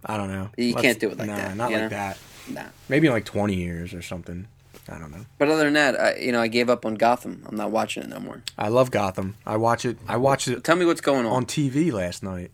I 0.05 0.17
don't 0.17 0.29
know. 0.29 0.49
You 0.57 0.73
Let's- 0.73 0.81
can't 0.81 0.99
do 0.99 1.09
it 1.11 1.17
like 1.17 1.27
nah, 1.29 1.35
that, 1.37 1.55
Not 1.55 1.71
like 1.71 1.81
know? 1.81 1.89
that. 1.89 2.17
Nah. 2.49 2.65
Maybe 2.89 3.07
in 3.07 3.13
like 3.13 3.23
20 3.23 3.55
years 3.55 3.93
or 3.93 4.01
something. 4.01 4.47
I 4.91 4.97
don't 4.97 5.11
know. 5.11 5.25
But 5.37 5.49
other 5.49 5.65
than 5.65 5.73
that, 5.73 5.99
I, 5.99 6.15
you 6.17 6.31
know, 6.31 6.41
I 6.41 6.47
gave 6.47 6.69
up 6.69 6.85
on 6.85 6.95
Gotham. 6.95 7.43
I'm 7.47 7.55
not 7.55 7.71
watching 7.71 8.03
it 8.03 8.09
no 8.09 8.19
more. 8.19 8.41
I 8.57 8.69
love 8.69 8.91
Gotham. 8.91 9.35
I 9.45 9.57
watch 9.57 9.85
it. 9.85 9.97
I 10.07 10.17
watched 10.17 10.47
it 10.47 10.63
Tell 10.63 10.75
me 10.75 10.85
what's 10.85 11.01
going 11.01 11.25
on. 11.25 11.31
on 11.31 11.45
TV 11.45 11.91
last 11.91 12.23
night. 12.23 12.51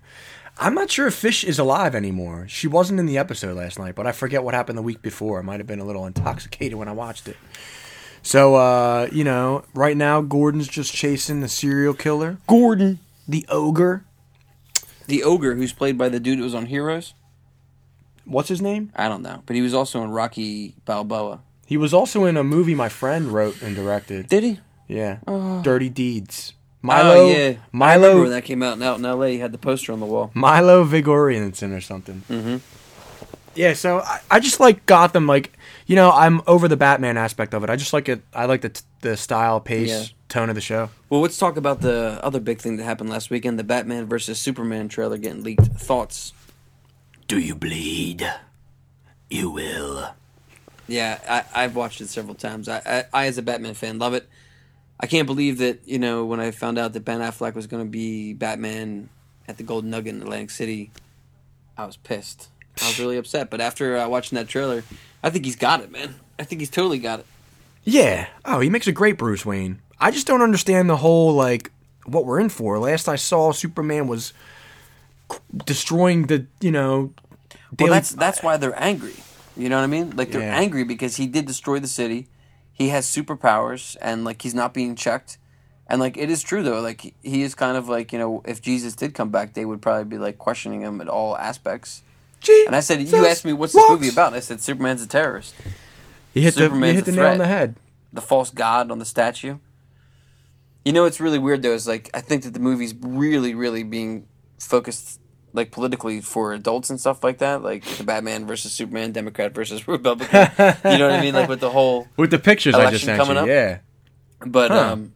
I'm 0.57 0.73
not 0.73 0.89
sure 0.89 1.07
if 1.07 1.13
Fish 1.15 1.43
is 1.43 1.59
alive 1.59 1.95
anymore. 1.95 2.45
She 2.47 2.67
wasn't 2.67 2.99
in 2.99 3.05
the 3.05 3.17
episode 3.17 3.57
last 3.57 3.77
night, 3.77 3.93
but 3.95 4.07
I 4.07 4.11
forget 4.13 4.43
what 4.43 4.53
happened 4.53 4.77
the 4.77 4.81
week 4.83 5.01
before. 5.01 5.39
I 5.39 5.41
might 5.41 5.59
have 5.59 5.67
been 5.67 5.79
a 5.79 5.85
little 5.85 6.05
intoxicated 6.05 6.77
when 6.77 6.87
I 6.87 6.93
watched 6.93 7.27
it. 7.27 7.35
So, 8.21 8.55
uh, 8.55 9.07
you 9.11 9.23
know, 9.23 9.65
right 9.73 9.97
now 9.97 10.21
Gordon's 10.21 10.67
just 10.67 10.93
chasing 10.93 11.41
the 11.41 11.49
serial 11.49 11.93
killer. 11.93 12.37
Gordon, 12.47 12.99
the 13.27 13.45
ogre. 13.49 14.05
the 15.07 15.23
ogre, 15.23 15.55
who's 15.55 15.73
played 15.73 15.97
by 15.97 16.09
the 16.09 16.19
dude 16.19 16.39
that 16.39 16.43
was 16.43 16.55
on 16.55 16.67
Heroes. 16.67 17.13
What's 18.23 18.49
his 18.49 18.61
name? 18.61 18.91
I 18.95 19.07
don't 19.09 19.21
know, 19.21 19.43
but 19.45 19.55
he 19.55 19.61
was 19.61 19.73
also 19.75 20.01
in 20.03 20.09
Rocky 20.09 20.73
Balboa. 20.85 21.41
He 21.65 21.77
was 21.77 21.93
also 21.93 22.25
in 22.25 22.37
a 22.37 22.43
movie 22.43 22.75
my 22.75 22.89
friend 22.89 23.27
wrote 23.27 23.61
and 23.61 23.75
directed. 23.75 24.29
Did 24.29 24.43
he? 24.43 24.59
Yeah, 24.87 25.17
Oh. 25.27 25.61
Dirty 25.63 25.89
Deeds. 25.89 26.53
Milo, 26.81 27.15
oh 27.15 27.29
yeah, 27.29 27.35
I 27.35 27.37
remember 27.39 27.59
Milo, 27.71 28.21
when 28.21 28.29
that 28.29 28.45
came 28.45 28.61
out. 28.61 28.79
Out 28.79 28.99
in 28.99 29.05
L.A., 29.05 29.31
he 29.31 29.39
had 29.39 29.51
the 29.51 29.57
poster 29.57 29.91
on 29.91 29.99
the 29.99 30.05
wall. 30.05 30.29
Milo 30.35 30.85
Vigorianson 30.85 31.75
or 31.75 31.81
something. 31.81 32.21
Mm-hmm. 32.29 32.57
Yeah, 33.55 33.73
so 33.73 33.99
I, 34.01 34.19
I 34.29 34.39
just 34.39 34.59
like 34.59 34.85
Gotham. 34.85 35.25
Like, 35.25 35.57
you 35.87 35.95
know, 35.95 36.11
I'm 36.11 36.41
over 36.45 36.67
the 36.67 36.77
Batman 36.77 37.17
aspect 37.17 37.55
of 37.55 37.63
it. 37.63 37.71
I 37.71 37.75
just 37.75 37.91
like 37.93 38.07
it. 38.07 38.21
I 38.35 38.45
like 38.45 38.61
the 38.61 38.69
t- 38.69 38.81
the 39.01 39.17
style, 39.17 39.59
pace, 39.59 39.89
Yeah. 39.89 40.03
tone 40.29 40.49
of 40.49 40.55
the 40.55 40.61
show. 40.61 40.89
Well, 41.09 41.21
let's 41.21 41.37
talk 41.39 41.57
about 41.57 41.81
the 41.81 42.19
other 42.21 42.39
big 42.39 42.59
thing 42.59 42.77
that 42.77 42.83
happened 42.83 43.09
last 43.09 43.31
weekend: 43.31 43.57
the 43.57 43.63
Batman 43.63 44.05
versus 44.05 44.37
Superman 44.39 44.87
trailer 44.87 45.17
getting 45.17 45.41
leaked. 45.41 45.65
Thoughts? 45.65 46.33
Do 47.27 47.39
you 47.39 47.55
bleed? 47.55 48.31
You 49.31 49.49
will. 49.49 50.09
Yeah, 50.87 51.19
I, 51.27 51.63
I've 51.63 51.75
watched 51.75 52.01
it 52.01 52.09
several 52.09 52.35
times. 52.35 52.69
I, 52.69 52.81
I, 52.85 53.03
I, 53.13 53.25
as 53.27 53.37
a 53.37 53.41
Batman 53.41 53.73
fan, 53.73 53.97
love 53.97 54.13
it. 54.13 54.29
I 54.99 55.07
can't 55.07 55.25
believe 55.25 55.57
that 55.57 55.81
you 55.85 55.99
know 55.99 56.25
when 56.25 56.39
I 56.39 56.51
found 56.51 56.77
out 56.77 56.93
that 56.93 57.03
Ben 57.03 57.19
Affleck 57.19 57.55
was 57.55 57.67
going 57.67 57.83
to 57.83 57.89
be 57.89 58.33
Batman 58.33 59.09
at 59.47 59.57
the 59.57 59.63
Golden 59.63 59.89
Nugget 59.89 60.15
in 60.15 60.21
Atlantic 60.21 60.51
City, 60.51 60.91
I 61.77 61.85
was 61.85 61.97
pissed. 61.97 62.49
I 62.81 62.87
was 62.87 62.99
really 62.99 63.17
upset. 63.21 63.49
But 63.49 63.61
after 63.61 63.97
uh, 63.97 64.07
watching 64.07 64.37
that 64.37 64.47
trailer, 64.47 64.83
I 65.23 65.29
think 65.29 65.45
he's 65.45 65.55
got 65.55 65.81
it, 65.81 65.91
man. 65.91 66.15
I 66.39 66.43
think 66.43 66.61
he's 66.61 66.69
totally 66.69 66.99
got 66.99 67.19
it. 67.19 67.25
Yeah. 67.83 68.27
Oh, 68.43 68.59
he 68.59 68.69
makes 68.69 68.87
a 68.87 68.91
great 68.91 69.17
Bruce 69.17 69.45
Wayne. 69.45 69.79
I 69.99 70.11
just 70.11 70.27
don't 70.27 70.41
understand 70.41 70.89
the 70.89 70.97
whole 70.97 71.33
like 71.33 71.71
what 72.05 72.25
we're 72.25 72.39
in 72.39 72.49
for. 72.49 72.77
Last 72.79 73.07
I 73.07 73.15
saw, 73.15 73.51
Superman 73.51 74.07
was 74.07 74.33
destroying 75.65 76.27
the 76.27 76.45
you 76.61 76.71
know. 76.71 77.13
Well, 77.79 77.89
that's 77.89 78.11
that's 78.11 78.43
why 78.43 78.57
they're 78.57 78.79
angry. 78.81 79.15
You 79.57 79.69
know 79.69 79.77
what 79.77 79.83
I 79.83 79.87
mean? 79.87 80.15
Like 80.15 80.31
they're 80.31 80.41
Yeah. 80.41 80.55
angry 80.55 80.83
because 80.83 81.15
he 81.17 81.27
did 81.27 81.45
destroy 81.45 81.79
the 81.79 81.87
city. 81.87 82.27
He 82.73 82.89
has 82.89 83.05
superpowers, 83.07 83.95
and 84.01 84.25
like 84.25 84.41
he's 84.41 84.53
not 84.53 84.73
being 84.73 84.95
checked. 84.95 85.37
And 85.87 86.01
like 86.01 86.17
it 86.17 86.29
is 86.29 86.41
true 86.43 86.61
though, 86.63 86.81
like 86.81 87.01
he- 87.01 87.13
he 87.23 87.41
is 87.43 87.55
kind 87.55 87.77
of 87.77 87.87
like 87.87 88.11
you 88.11 88.19
know 88.19 88.41
if 88.45 88.61
Jesus 88.61 88.95
did 88.95 89.13
come 89.13 89.29
back, 89.29 89.53
they 89.53 89.63
would 89.65 89.81
probably 89.81 90.03
be 90.05 90.17
like 90.17 90.37
questioning 90.37 90.81
him 90.81 90.99
at 90.99 91.07
all 91.07 91.37
aspects. 91.37 92.01
And 92.67 92.75
I 92.75 92.79
said, 92.81 93.01
you 93.01 93.25
asked 93.25 93.43
me 93.45 93.53
what's 93.53 93.73
this 93.73 93.89
movie 93.89 94.09
about? 94.09 94.27
And 94.27 94.35
I 94.35 94.39
said 94.39 94.61
Superman's 94.61 95.01
a 95.01 95.07
terrorist, 95.07 95.55
You 96.33 96.41
hit 96.43 96.53
the 96.53 96.61
you 96.61 96.65
Superman's 96.67 96.95
hit 96.97 97.05
the 97.05 97.11
nail 97.13 97.27
on 97.27 97.37
the 97.39 97.47
head. 97.47 97.75
the 98.13 98.21
false 98.21 98.51
god 98.51 98.91
on 98.91 98.99
the 98.99 99.05
statue. 99.05 99.57
You 100.83 100.91
know 100.93 101.03
what's 101.03 101.19
really 101.19 101.39
weird 101.39 101.61
though 101.63 101.73
is 101.73 101.87
like 101.87 102.09
I 102.13 102.21
think 102.21 102.43
that 102.43 102.53
the 102.53 102.59
movie's 102.59 102.93
really 103.01 103.55
really 103.55 103.83
being 103.83 104.27
focused 104.59 105.19
like 105.55 105.71
politically 105.71 106.21
for 106.21 106.53
adults 106.53 106.89
and 106.89 106.99
stuff 106.99 107.23
like 107.23 107.39
that, 107.39 107.63
like 107.63 107.83
the 107.85 108.03
Batman 108.03 108.45
versus 108.45 108.71
Superman, 108.71 109.11
Democrat 109.13 109.53
versus 109.53 109.87
Republican. 109.87 110.49
you 110.57 110.97
know 110.97 111.07
what 111.09 111.19
I 111.19 111.21
mean? 111.21 111.33
Like 111.33 111.49
with 111.49 111.61
the 111.61 111.69
whole. 111.71 112.07
With 112.17 112.29
the 112.31 112.39
pictures 112.39 112.75
I 112.75 112.91
just 112.91 113.05
sent 113.05 113.17
coming 113.17 113.35
you. 113.35 113.41
up? 113.41 113.47
Yeah. 113.47 113.79
But 114.45 114.71
Huh. 114.71 114.91
um, 114.93 115.13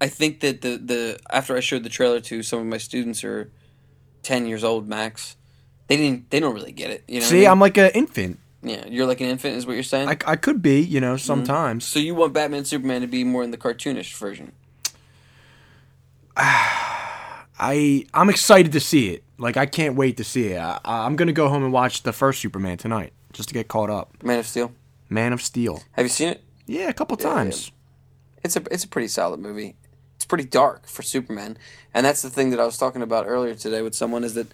I 0.00 0.08
think 0.08 0.40
that 0.40 0.60
the 0.62 0.76
the 0.76 1.18
after 1.30 1.56
I 1.56 1.60
showed 1.60 1.84
the 1.84 1.88
trailer 1.88 2.20
to 2.20 2.42
some 2.42 2.58
of 2.58 2.66
my 2.66 2.78
students 2.78 3.20
who 3.20 3.28
are 3.28 3.50
ten 4.22 4.46
years 4.46 4.64
old 4.64 4.88
max, 4.88 5.36
they 5.86 5.96
didn't 5.96 6.28
they 6.30 6.40
don't 6.40 6.54
really 6.54 6.72
get 6.72 6.90
it. 6.90 7.04
You 7.06 7.20
know? 7.20 7.26
I 7.26 7.28
See, 7.28 7.38
mean? 7.40 7.48
I'm 7.48 7.60
like 7.60 7.76
an 7.78 7.90
infant. 7.94 8.40
yeah, 8.62 8.84
you're 8.88 9.06
like 9.06 9.20
an 9.20 9.28
infant, 9.28 9.56
is 9.56 9.64
what 9.66 9.74
you're 9.74 9.82
saying. 9.84 10.08
I, 10.08 10.16
I 10.26 10.36
could 10.36 10.60
be, 10.60 10.80
you 10.80 11.00
know, 11.00 11.16
sometimes. 11.16 11.84
so 11.84 11.98
you 12.00 12.14
want 12.16 12.32
Batman 12.32 12.64
Superman 12.64 13.00
to 13.02 13.06
be 13.06 13.22
more 13.22 13.44
in 13.44 13.52
the 13.52 13.56
cartoonish 13.58 14.12
version? 14.16 14.52
I 16.36 18.06
I'm 18.12 18.28
excited 18.30 18.72
to 18.72 18.80
see 18.80 19.10
it. 19.10 19.22
Like 19.42 19.56
I 19.56 19.66
can't 19.66 19.96
wait 19.96 20.18
to 20.18 20.24
see 20.24 20.52
it. 20.52 20.58
I, 20.58 20.78
I'm 20.84 21.16
gonna 21.16 21.32
go 21.32 21.48
home 21.48 21.64
and 21.64 21.72
watch 21.72 22.04
the 22.04 22.12
first 22.12 22.40
Superman 22.40 22.78
tonight 22.78 23.12
just 23.32 23.48
to 23.48 23.54
get 23.54 23.66
caught 23.66 23.90
up. 23.90 24.22
Man 24.22 24.38
of 24.38 24.46
Steel. 24.46 24.72
Man 25.10 25.32
of 25.32 25.42
Steel. 25.42 25.82
Have 25.92 26.06
you 26.06 26.10
seen 26.10 26.28
it? 26.28 26.44
Yeah, 26.66 26.88
a 26.88 26.92
couple 26.92 27.16
times. 27.16 27.72
It's 28.44 28.54
a 28.54 28.62
it's 28.70 28.84
a 28.84 28.88
pretty 28.88 29.08
solid 29.08 29.40
movie. 29.40 29.74
It's 30.14 30.24
pretty 30.24 30.44
dark 30.44 30.86
for 30.86 31.02
Superman, 31.02 31.58
and 31.92 32.06
that's 32.06 32.22
the 32.22 32.30
thing 32.30 32.50
that 32.50 32.60
I 32.60 32.64
was 32.64 32.78
talking 32.78 33.02
about 33.02 33.26
earlier 33.26 33.56
today 33.56 33.82
with 33.82 33.96
someone 33.96 34.22
is 34.22 34.34
that 34.34 34.46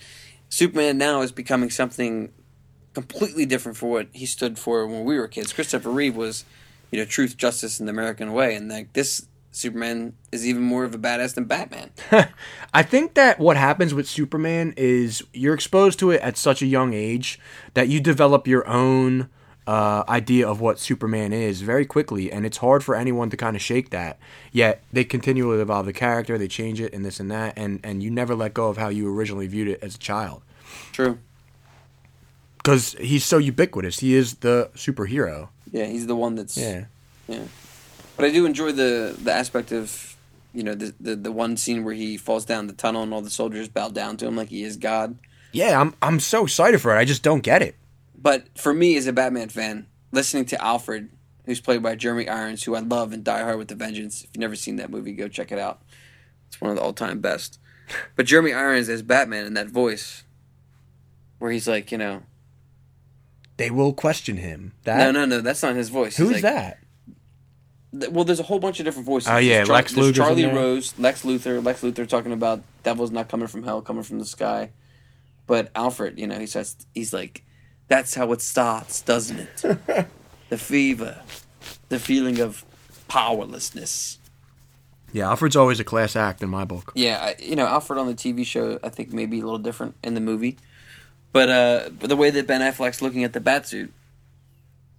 Superman 0.49 0.97
now 0.97 1.21
is 1.21 1.33
becoming 1.33 1.69
something 1.69 2.33
completely 2.95 3.45
different 3.45 3.77
for 3.77 3.91
what 3.91 4.09
he 4.13 4.25
stood 4.25 4.59
for 4.59 4.87
when 4.87 5.05
we 5.05 5.19
were 5.19 5.29
kids. 5.29 5.53
Christopher 5.53 5.91
Reeve 5.91 6.17
was, 6.17 6.47
you 6.91 6.99
know, 6.99 7.05
truth, 7.05 7.37
justice, 7.37 7.79
and 7.79 7.87
the 7.87 7.93
American 7.93 8.33
way, 8.33 8.55
and 8.55 8.71
like 8.71 8.95
this 8.95 9.27
Superman 9.59 10.15
is 10.31 10.47
even 10.47 10.63
more 10.63 10.85
of 10.85 10.95
a 10.95 10.99
badass 10.99 11.35
than 11.35 11.45
Batman. 11.45 11.91
I 12.75 12.83
think 12.83 13.15
that 13.15 13.39
what 13.41 13.57
happens 13.57 13.93
with 13.93 14.09
Superman 14.09 14.73
is 14.77 15.23
you're 15.33 15.55
exposed 15.55 15.99
to 15.99 16.13
it 16.13 16.21
at 16.21 16.37
such 16.37 16.63
a 16.63 16.67
young 16.67 16.95
age 16.95 17.41
that 17.75 17.89
you 17.89 18.01
develop 18.01 18.47
your 18.47 18.67
own 18.69 19.29
uh, 19.67 20.05
idea 20.09 20.49
of 20.49 20.61
what 20.61 20.79
Superman 20.79 21.33
is 21.33 21.61
very 21.61 21.85
quickly, 21.85 22.31
and 22.33 22.47
it's 22.47 22.59
hard 22.59 22.85
for 22.85 22.95
anyone 22.95 23.31
to 23.31 23.37
kind 23.37 23.57
of 23.57 23.61
shake 23.61 23.91
that. 23.91 24.19
Yet 24.53 24.83
they 24.93 25.05
continually 25.05 25.61
evolve 25.61 25.87
the 25.87 25.93
character, 25.93 26.39
they 26.39 26.49
change 26.49 26.81
it, 26.81 26.95
and 26.95 27.05
this 27.05 27.19
and 27.21 27.31
that, 27.31 27.53
and 27.59 27.81
and 27.83 28.03
you 28.03 28.11
never 28.11 28.35
let 28.35 28.55
go 28.55 28.69
of 28.69 28.77
how 28.79 28.89
you 28.89 29.13
originally 29.13 29.47
viewed 29.49 29.69
it 29.69 29.83
as 29.83 29.97
a 29.97 29.99
child 29.99 30.43
True. 30.93 31.19
because 32.59 32.93
he's 33.01 33.25
so 33.25 33.39
ubiquitous. 33.39 33.99
He 33.99 34.15
is 34.15 34.37
the 34.37 34.71
superhero. 34.75 35.49
Yeah, 35.71 35.85
he's 35.87 36.07
the 36.07 36.17
one 36.17 36.37
that's 36.37 36.57
Yeah. 36.57 36.85
Yeah, 37.27 37.43
but 38.19 38.27
I 38.27 38.31
do 38.31 38.45
enjoy 38.45 38.73
the 38.73 39.17
the 39.19 39.33
aspect 39.33 39.73
of 39.73 40.17
you 40.53 40.63
know 40.63 40.75
the, 40.75 40.93
the 41.01 41.17
the 41.17 41.33
one 41.33 41.57
scene 41.57 41.85
where 41.85 41.95
he 41.95 42.17
falls 42.19 42.45
down 42.45 42.67
the 42.67 42.73
tunnel 42.75 43.03
and 43.03 43.15
all 43.15 43.23
the 43.23 43.31
soldiers 43.31 43.69
bow 43.69 43.89
down 43.89 44.17
to 44.19 44.27
him 44.27 44.37
like 44.37 44.49
he 44.51 44.63
is 44.63 44.77
God. 44.77 45.17
Yeah, 45.53 45.81
I'm 45.81 45.95
I'm 46.03 46.21
so 46.21 46.45
excited 46.45 46.81
for 46.83 46.95
it. 46.95 46.99
I 46.99 47.05
just 47.07 47.23
don't 47.23 47.41
get 47.41 47.63
it. 47.63 47.77
But 48.21 48.47
for 48.59 48.75
me 48.75 48.97
as 48.97 49.07
a 49.07 49.13
Batman 49.13 49.49
fan, 49.49 49.87
listening 50.13 50.45
to 50.47 50.63
Alfred, 50.63 51.09
who's 51.47 51.61
played 51.61 51.83
by 51.83 51.95
Jeremy 51.95 52.29
Irons, 52.29 52.65
who 52.65 52.75
I 52.75 52.81
love 52.81 53.13
in 53.13 53.23
Die 53.23 53.43
Hard 53.43 53.57
with 53.59 53.69
the 53.69 53.75
Vengeance. 53.77 54.25
If 54.25 54.31
you've 54.35 54.41
never 54.41 54.57
seen 54.57 54.77
that 54.77 54.91
movie, 54.91 55.13
go 55.13 55.29
check 55.29 55.53
it 55.53 55.59
out. 55.59 55.81
It's 56.49 56.61
one 56.61 56.71
of 56.71 56.77
the 56.77 56.83
all 56.83 56.93
time 56.93 57.21
best. 57.21 57.59
But 58.17 58.27
Jeremy 58.27 58.53
Irons 58.53 58.91
as 58.91 59.01
Batman 59.01 59.47
in 59.47 59.55
that 59.55 59.69
voice, 59.69 60.25
where 61.39 61.51
he's 61.51 61.67
like, 61.67 61.91
you 61.91 61.97
know, 61.97 62.23
They 63.57 63.71
will 63.71 63.95
question 63.95 64.37
him. 64.37 64.73
That 64.85 64.99
no, 64.99 65.11
no, 65.11 65.25
no, 65.25 65.41
that's 65.41 65.63
not 65.63 65.75
his 65.75 65.89
voice. 65.89 66.17
Who's 66.19 66.33
like- 66.33 66.43
that? 66.43 66.79
Well, 67.93 68.25
there's 68.25 68.41
a 68.41 68.45
whole 68.45 68.59
bunch 68.59 68.81
of 68.81 68.85
different 68.85 69.07
voices. 69.07 69.31
Oh, 69.31 69.39
yeah, 69.39 69.57
There's 69.57 69.69
Lex 69.71 69.93
there's 69.95 70.15
Charlie. 70.15 70.45
Rose, 70.45 70.93
Lex 70.99 71.23
Luthor, 71.23 71.65
Lex 71.65 71.81
Luthor 71.81 72.07
talking 72.07 72.33
about 72.33 72.63
devil's 72.83 73.11
not 73.11 73.29
coming 73.29 73.49
from 73.49 73.63
hell, 73.63 73.81
coming 73.81 74.03
from 74.03 74.19
the 74.19 74.27
sky. 74.27 74.71
But 75.47 75.71
Alfred, 75.75 76.19
you 76.19 76.27
know, 76.27 76.39
he 76.39 76.47
says 76.47 76.77
he's 76.95 77.15
like, 77.15 77.45
that's 77.89 78.15
how 78.15 78.31
it 78.33 78.43
starts, 78.43 79.01
doesn't 79.01 79.39
it? 79.39 79.63
the 80.51 80.59
fever, 80.59 81.23
the 81.89 81.99
feeling 81.99 82.41
of 82.41 82.65
powerlessness. 83.09 84.19
Yeah, 85.13 85.31
Alfred's 85.31 85.57
always 85.57 85.81
a 85.81 85.85
class 85.85 86.15
act 86.15 86.43
in 86.43 86.51
my 86.51 86.67
book. 86.67 86.93
Yeah, 86.95 87.19
I, 87.23 87.43
you 87.43 87.57
know, 87.57 87.67
Alfred 87.67 87.99
on 87.99 88.07
the 88.07 88.15
TV 88.15 88.45
show, 88.45 88.79
I 88.83 88.91
think 88.91 89.11
maybe 89.13 89.41
a 89.41 89.43
little 89.43 89.59
different 89.59 89.95
in 90.05 90.13
the 90.13 90.21
movie, 90.21 90.59
but 91.33 91.49
uh, 91.49 91.89
the 92.01 92.17
way 92.17 92.29
that 92.29 92.47
Ben 92.47 92.61
Affleck's 92.61 93.01
looking 93.01 93.25
at 93.25 93.33
the 93.33 93.41
batsuit, 93.41 93.89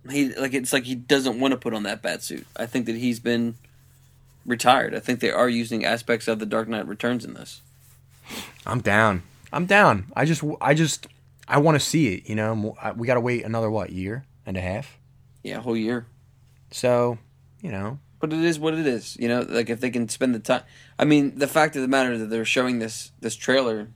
he 0.09 0.33
like 0.35 0.53
it's 0.53 0.73
like 0.73 0.83
he 0.83 0.95
doesn't 0.95 1.39
want 1.39 1.51
to 1.51 1.57
put 1.57 1.73
on 1.73 1.83
that 1.83 2.01
bat 2.01 2.23
suit. 2.23 2.45
I 2.55 2.65
think 2.65 2.85
that 2.85 2.95
he's 2.95 3.19
been 3.19 3.55
retired. 4.45 4.95
I 4.95 4.99
think 4.99 5.19
they 5.19 5.31
are 5.31 5.49
using 5.49 5.85
aspects 5.85 6.27
of 6.27 6.39
the 6.39 6.45
Dark 6.45 6.67
Knight 6.67 6.87
Returns 6.87 7.25
in 7.25 7.33
this. 7.33 7.61
I'm 8.65 8.81
down. 8.81 9.23
I'm 9.51 9.65
down. 9.65 10.05
I 10.15 10.25
just, 10.25 10.43
I 10.61 10.73
just, 10.73 11.07
I 11.47 11.57
want 11.57 11.75
to 11.75 11.79
see 11.79 12.13
it. 12.13 12.29
You 12.29 12.35
know, 12.35 12.75
we 12.95 13.07
got 13.07 13.15
to 13.15 13.19
wait 13.19 13.43
another 13.43 13.69
what 13.69 13.91
year 13.91 14.25
and 14.45 14.55
a 14.55 14.61
half. 14.61 14.97
Yeah, 15.43 15.57
a 15.57 15.61
whole 15.61 15.77
year. 15.77 16.05
So, 16.71 17.17
you 17.61 17.71
know, 17.71 17.99
But 18.19 18.33
it 18.33 18.43
is 18.43 18.59
what 18.59 18.73
it 18.75 18.85
is. 18.85 19.17
You 19.17 19.27
know, 19.27 19.41
like 19.47 19.69
if 19.69 19.79
they 19.79 19.89
can 19.89 20.07
spend 20.09 20.35
the 20.35 20.39
time. 20.39 20.63
I 20.97 21.05
mean, 21.05 21.37
the 21.39 21.47
fact 21.47 21.75
of 21.75 21.81
the 21.81 21.87
matter 21.87 22.13
is 22.13 22.19
that 22.19 22.29
they're 22.29 22.45
showing 22.45 22.79
this 22.79 23.11
this 23.19 23.35
trailer 23.35 23.87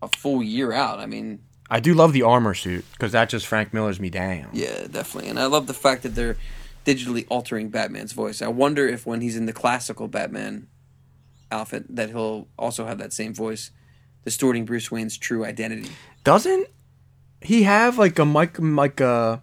a 0.00 0.08
full 0.08 0.42
year 0.42 0.72
out. 0.72 0.98
I 0.98 1.06
mean, 1.06 1.40
I 1.70 1.80
do 1.80 1.94
love 1.94 2.12
the 2.12 2.22
armor 2.22 2.54
suit 2.54 2.84
because 2.92 3.12
that 3.12 3.28
just 3.28 3.46
Frank 3.46 3.72
Miller's 3.72 4.00
me 4.00 4.10
down. 4.10 4.48
Yeah, 4.52 4.86
definitely. 4.90 5.30
And 5.30 5.38
I 5.38 5.46
love 5.46 5.66
the 5.66 5.74
fact 5.74 6.02
that 6.02 6.14
they're 6.16 6.36
digitally 6.84 7.26
altering 7.28 7.68
Batman's 7.68 8.12
voice. 8.12 8.42
I 8.42 8.48
wonder 8.48 8.88
if 8.88 9.06
when 9.06 9.20
he's 9.20 9.36
in 9.36 9.46
the 9.46 9.52
classical 9.52 10.08
Batman 10.08 10.66
outfit 11.52 11.94
that 11.94 12.10
he'll 12.10 12.48
also 12.58 12.86
have 12.86 12.98
that 12.98 13.12
same 13.12 13.34
voice, 13.34 13.70
distorting 14.24 14.64
Bruce 14.64 14.90
Wayne's 14.90 15.16
true 15.16 15.44
identity. 15.44 15.90
Doesn't 16.24 16.66
he 17.40 17.62
have 17.62 17.98
like 17.98 18.18
a 18.18 18.24
mic 18.24 18.56
like 18.58 19.00
a 19.00 19.42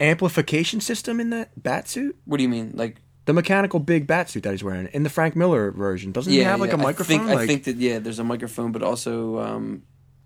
amplification 0.00 0.80
system 0.80 1.20
in 1.20 1.30
that 1.30 1.62
bat 1.62 1.88
suit? 1.88 2.16
What 2.24 2.38
do 2.38 2.42
you 2.42 2.48
mean? 2.48 2.72
Like 2.74 2.96
The 3.26 3.32
mechanical 3.32 3.80
big 3.80 4.06
bat 4.06 4.30
suit 4.30 4.42
that 4.44 4.52
he's 4.52 4.64
wearing 4.64 4.88
in 4.92 5.02
the 5.02 5.10
Frank 5.10 5.36
Miller 5.36 5.70
version. 5.72 6.12
Doesn't 6.12 6.32
he 6.32 6.40
have 6.40 6.60
like 6.60 6.72
a 6.72 6.76
microphone? 6.76 7.20
I 7.20 7.26
think, 7.26 7.40
I 7.40 7.46
think 7.46 7.64
that 7.64 7.76
yeah, 7.76 7.98
there's 7.98 8.18
a 8.18 8.24
microphone, 8.24 8.72
but 8.72 8.82
also 8.82 9.40
um, 9.40 9.82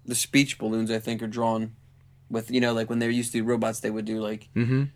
the 0.07 0.15
speech 0.15 0.59
balloons. 0.59 0.91
I 0.91 0.99
think 0.99 1.23
are 1.23 1.27
drawn 1.27 1.73
with 2.31 2.51
you 2.51 2.61
know 2.61 2.73
like 2.73 2.89
when 2.89 2.99
they 3.01 3.07
were 3.07 3.13
used 3.13 3.33
to 3.33 3.39
do 3.39 3.45
robots, 3.45 3.81
they 3.81 3.91
would 3.91 4.05
do 4.05 4.21
like 4.21 4.49
Mhm. 4.57 4.91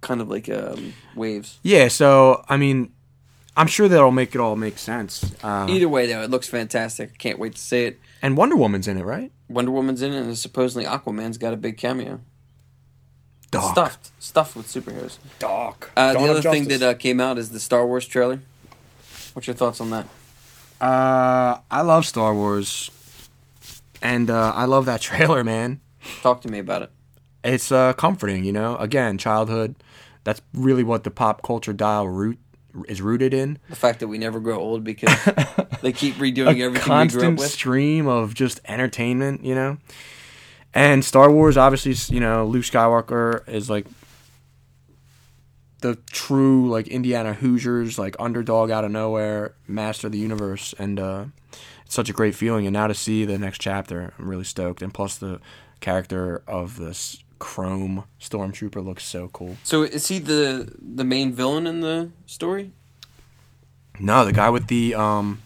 kind 0.00 0.20
of 0.20 0.28
like 0.28 0.48
um, 0.48 0.94
waves. 1.14 1.58
Yeah, 1.62 1.88
so 1.88 2.44
I 2.48 2.56
mean, 2.56 2.92
I'm 3.56 3.66
sure 3.66 3.88
that'll 3.88 4.10
make 4.10 4.34
it 4.34 4.40
all 4.40 4.56
make 4.56 4.78
sense. 4.78 5.32
Uh, 5.42 5.66
Either 5.68 5.88
way, 5.88 6.06
though, 6.06 6.22
it 6.22 6.30
looks 6.30 6.48
fantastic. 6.48 7.18
Can't 7.18 7.38
wait 7.38 7.54
to 7.54 7.60
see 7.60 7.84
it. 7.84 8.00
and 8.22 8.36
Wonder 8.36 8.56
Woman's 8.56 8.88
in 8.88 8.96
it, 8.98 9.04
right? 9.04 9.30
Wonder 9.48 9.70
Woman's 9.72 10.00
in 10.02 10.12
it, 10.12 10.20
and 10.22 10.38
supposedly 10.38 10.84
Aquaman's 10.84 11.36
got 11.38 11.52
a 11.52 11.56
big 11.56 11.76
cameo. 11.76 12.20
Doc. 13.50 13.72
Stuffed, 13.72 14.10
stuffed 14.18 14.56
with 14.56 14.66
superheroes. 14.66 15.18
Doc. 15.38 15.90
Uh, 15.94 16.14
the 16.14 16.20
other 16.20 16.40
thing 16.40 16.68
that 16.68 16.82
uh, 16.82 16.94
came 16.94 17.20
out 17.20 17.36
is 17.36 17.50
the 17.50 17.60
Star 17.60 17.86
Wars 17.86 18.06
trailer. 18.06 18.40
What's 19.34 19.46
your 19.46 19.54
thoughts 19.56 19.78
on 19.80 19.90
that? 19.90 20.06
Uh, 20.80 21.58
I 21.70 21.82
love 21.82 22.06
Star 22.06 22.34
Wars, 22.34 22.90
and 24.02 24.28
uh, 24.30 24.52
I 24.54 24.66
love 24.66 24.84
that 24.86 25.00
trailer, 25.08 25.42
man. 25.44 25.80
Talk 26.20 26.42
to 26.42 26.48
me 26.48 26.58
about 26.58 26.82
it. 26.82 26.90
It's 27.44 27.72
uh, 27.72 27.92
comforting, 27.94 28.44
you 28.44 28.52
know. 28.52 28.76
Again, 28.76 29.18
childhood. 29.18 29.76
That's 30.24 30.42
really 30.52 30.84
what 30.84 31.04
the 31.04 31.10
pop 31.10 31.42
culture 31.42 31.72
dial 31.72 32.08
root 32.08 32.38
is 32.88 33.02
rooted 33.02 33.34
in. 33.34 33.58
The 33.68 33.76
fact 33.76 34.00
that 34.00 34.08
we 34.08 34.18
never 34.18 34.40
grow 34.40 34.58
old 34.58 34.84
because 34.84 35.12
they 35.82 35.92
keep 35.92 36.14
redoing 36.16 36.60
a 36.60 36.64
everything 36.64 36.72
we 36.72 36.72
grew 36.72 36.76
up 36.76 36.86
constant 36.86 37.38
with. 37.38 37.50
stream 37.50 38.06
of 38.06 38.34
just 38.34 38.60
entertainment, 38.66 39.44
you 39.44 39.54
know. 39.54 39.78
And 40.74 41.04
Star 41.04 41.30
Wars, 41.30 41.56
obviously, 41.56 42.14
you 42.14 42.20
know, 42.20 42.46
Luke 42.46 42.64
Skywalker 42.64 43.46
is 43.48 43.68
like 43.68 43.86
the 45.80 45.96
true 46.10 46.70
like 46.70 46.88
Indiana 46.88 47.34
Hoosiers, 47.34 47.98
like 47.98 48.16
underdog 48.18 48.70
out 48.70 48.84
of 48.84 48.90
nowhere, 48.90 49.54
master 49.66 50.06
of 50.06 50.12
the 50.12 50.18
universe, 50.18 50.74
and 50.78 50.98
uh, 50.98 51.24
such 51.92 52.08
a 52.08 52.12
great 52.12 52.34
feeling. 52.34 52.66
And 52.66 52.72
now 52.72 52.86
to 52.86 52.94
see 52.94 53.24
the 53.24 53.38
next 53.38 53.60
chapter, 53.60 54.14
I'm 54.18 54.28
really 54.28 54.44
stoked. 54.44 54.80
And 54.82 54.92
plus, 54.94 55.16
the 55.18 55.40
character 55.80 56.42
of 56.46 56.76
this 56.78 57.22
Chrome 57.38 58.04
Stormtrooper 58.20 58.84
looks 58.84 59.04
so 59.04 59.28
cool. 59.28 59.56
So 59.64 59.82
is 59.82 60.08
he 60.08 60.18
the 60.18 60.72
the 60.80 61.04
main 61.04 61.32
villain 61.32 61.66
in 61.66 61.80
the 61.80 62.10
story? 62.26 62.72
No, 64.00 64.24
the 64.24 64.32
guy 64.32 64.48
with 64.50 64.68
the 64.68 64.94
um 64.94 65.42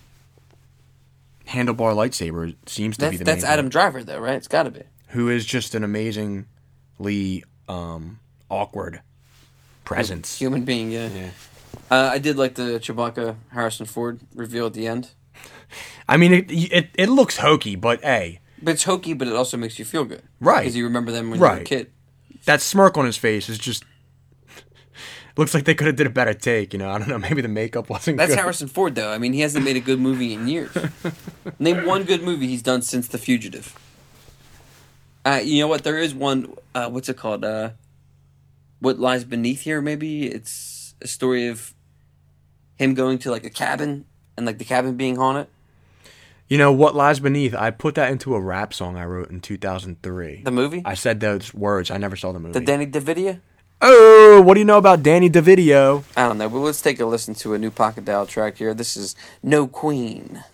handlebar 1.49 1.95
lightsaber 1.95 2.55
seems 2.67 2.97
to 2.97 3.01
That's 3.03 3.11
be 3.13 3.17
the 3.19 3.25
main. 3.25 3.35
that's 3.35 3.43
main 3.45 3.53
Adam. 3.53 3.69
Driver, 3.69 4.05
though, 4.05 4.19
right? 4.19 4.35
It's 4.35 4.49
got 4.49 4.65
to 4.65 4.71
be. 4.71 4.83
who 5.09 5.29
is 5.29 5.45
just 5.47 5.75
an 5.75 5.83
amazingly 5.85 7.45
um, 7.69 8.19
awkward 8.51 9.01
presence. 9.85 10.39
Human 10.39 10.65
being, 10.65 10.91
yeah. 10.91 11.09
Yeah. 11.09 11.31
Uh, 11.91 12.11
I 12.13 12.19
did 12.19 12.37
like 12.37 12.55
the 12.55 12.81
Chewbacca 12.81 13.37
Harrison 13.53 13.87
Ford 13.87 14.21
reveal 14.35 14.67
at 14.67 14.75
the 14.75 14.87
end. 14.87 15.11
I 16.09 16.17
mean, 16.17 16.33
it, 16.33 16.47
it 16.51 16.89
it 16.95 17.09
looks 17.09 17.39
hokey, 17.39 17.77
but 17.77 18.03
hey, 18.03 18.41
But 18.63 18.75
it's 18.75 18.85
hokey, 18.85 19.13
but 19.15 19.29
it 19.29 19.35
also 19.35 19.57
makes 19.57 19.79
you 19.79 19.85
feel 19.85 20.05
good. 20.05 20.23
Right. 20.41 20.61
Because 20.61 20.77
you 20.77 20.85
remember 20.85 21.13
them 21.13 21.31
when 21.31 21.39
you 21.41 21.45
were 21.47 21.53
a 21.57 21.65
kid. 21.65 21.91
that 22.45 22.61
smirk 22.63 22.97
on 22.97 23.05
his 23.07 23.17
face 23.17 23.49
is 23.49 23.59
just 23.59 23.85
looks 25.37 25.53
like 25.55 25.65
they 25.65 25.75
could 25.75 25.87
have 25.89 25.97
did 25.97 26.07
a 26.07 26.11
better 26.11 26.35
take. 26.35 26.73
You 26.73 26.79
know, 26.79 26.91
I 26.91 26.99
don't 26.99 27.09
know. 27.09 27.19
Maybe 27.29 27.43
the 27.43 27.49
makeup 27.49 27.91
wasn't. 27.91 28.19
That's 28.19 28.31
good. 28.35 28.39
Harrison 28.39 28.69
Ford, 28.69 28.95
though. 28.95 29.11
I 29.13 29.19
mean, 29.19 29.33
he 29.33 29.41
hasn't 29.41 29.65
made 29.65 29.77
a 29.77 29.81
good 29.81 29.99
movie 30.01 30.33
in 30.33 30.47
years. 30.49 30.71
Name 31.59 31.85
one 31.85 32.05
good 32.05 32.23
movie 32.23 32.47
he's 32.47 32.63
done 32.63 32.83
since 32.83 33.09
The 33.09 33.19
Fugitive. 33.19 33.75
Uh, 35.25 35.41
you 35.43 35.61
know 35.61 35.67
what? 35.69 35.83
There 35.83 35.99
is 35.99 36.15
one. 36.15 36.55
Uh, 36.75 36.89
what's 36.89 37.09
it 37.09 37.17
called? 37.17 37.45
Uh, 37.45 37.71
what 38.79 38.99
lies 39.01 39.25
beneath 39.25 39.63
here? 39.63 39.81
Maybe 39.83 40.27
it's 40.29 40.95
a 41.03 41.09
story 41.09 41.49
of 41.49 41.75
him 42.77 42.95
going 42.95 43.19
to 43.19 43.31
like 43.33 43.45
a 43.45 43.51
cabin 43.51 44.05
and 44.37 44.47
like 44.47 44.59
the 44.59 44.65
cabin 44.65 44.97
being 44.97 45.17
haunted. 45.17 45.47
You 46.49 46.59
know 46.59 46.71
what 46.73 46.95
lies 46.95 47.19
beneath? 47.19 47.55
I 47.55 47.71
put 47.73 47.97
that 47.97 48.11
into 48.13 48.35
a 48.35 48.41
rap 48.41 48.73
song 48.73 48.97
I 48.97 49.05
wrote 49.05 49.31
in 49.31 49.41
2003. 49.41 50.43
The 50.45 50.51
movie, 50.53 50.83
I 50.85 50.95
said 50.95 51.19
those 51.21 51.53
words. 51.53 51.91
I 51.91 51.97
never 51.97 52.15
saw 52.15 52.33
the 52.33 52.39
movie. 52.39 52.53
the 52.53 52.65
Danny 52.65 52.87
DeVito. 52.87 53.41
oh, 53.83 54.41
what 54.43 54.55
do 54.55 54.61
you 54.61 54.65
know 54.65 54.79
about 54.79 55.03
Danny 55.03 55.29
DeVito? 55.29 56.05
I 56.17 56.29
don't 56.29 56.39
know, 56.39 56.49
but 56.49 56.59
let's 56.59 56.81
take 56.81 57.01
a 57.01 57.05
listen 57.07 57.35
to 57.37 57.55
a 57.55 57.59
new 57.59 57.71
Pocket 57.73 58.05
Dial 58.05 58.27
track 58.27 58.59
here. 58.59 58.75
This 58.75 58.97
is 58.97 59.17
No 59.43 59.67
Queen. 59.67 60.45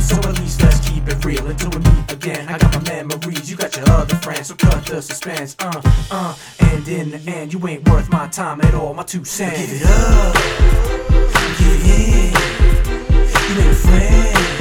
So 0.00 0.16
at 0.16 0.38
least 0.40 0.62
let's 0.62 0.88
keep 0.88 1.06
it 1.06 1.24
real 1.24 1.46
until 1.46 1.70
we 1.70 1.78
meet 1.78 2.12
again. 2.12 2.48
I 2.48 2.58
got 2.58 2.72
my 2.74 2.82
memories, 2.92 3.50
you 3.50 3.56
got 3.56 3.76
your 3.76 3.88
other 3.90 4.16
friends, 4.16 4.48
so 4.48 4.54
cut 4.54 4.84
the 4.86 5.00
suspense. 5.02 5.56
Uh, 5.58 5.80
uh, 6.10 6.34
and 6.60 6.88
in 6.88 7.10
the 7.10 7.18
end, 7.30 7.52
you 7.52 7.66
ain't 7.68 7.88
worth 7.88 8.10
my 8.10 8.28
time 8.28 8.60
at 8.62 8.74
all, 8.74 8.94
my 8.94 9.02
two 9.02 9.24
cents. 9.24 9.58
Give 9.58 9.82
it 9.82 9.86
up, 9.86 10.34
give 11.58 11.74
it 11.74 11.84
in. 11.86 12.32
You 13.50 13.62
ain't 13.62 13.70
a 13.70 13.74
friend, 13.74 14.59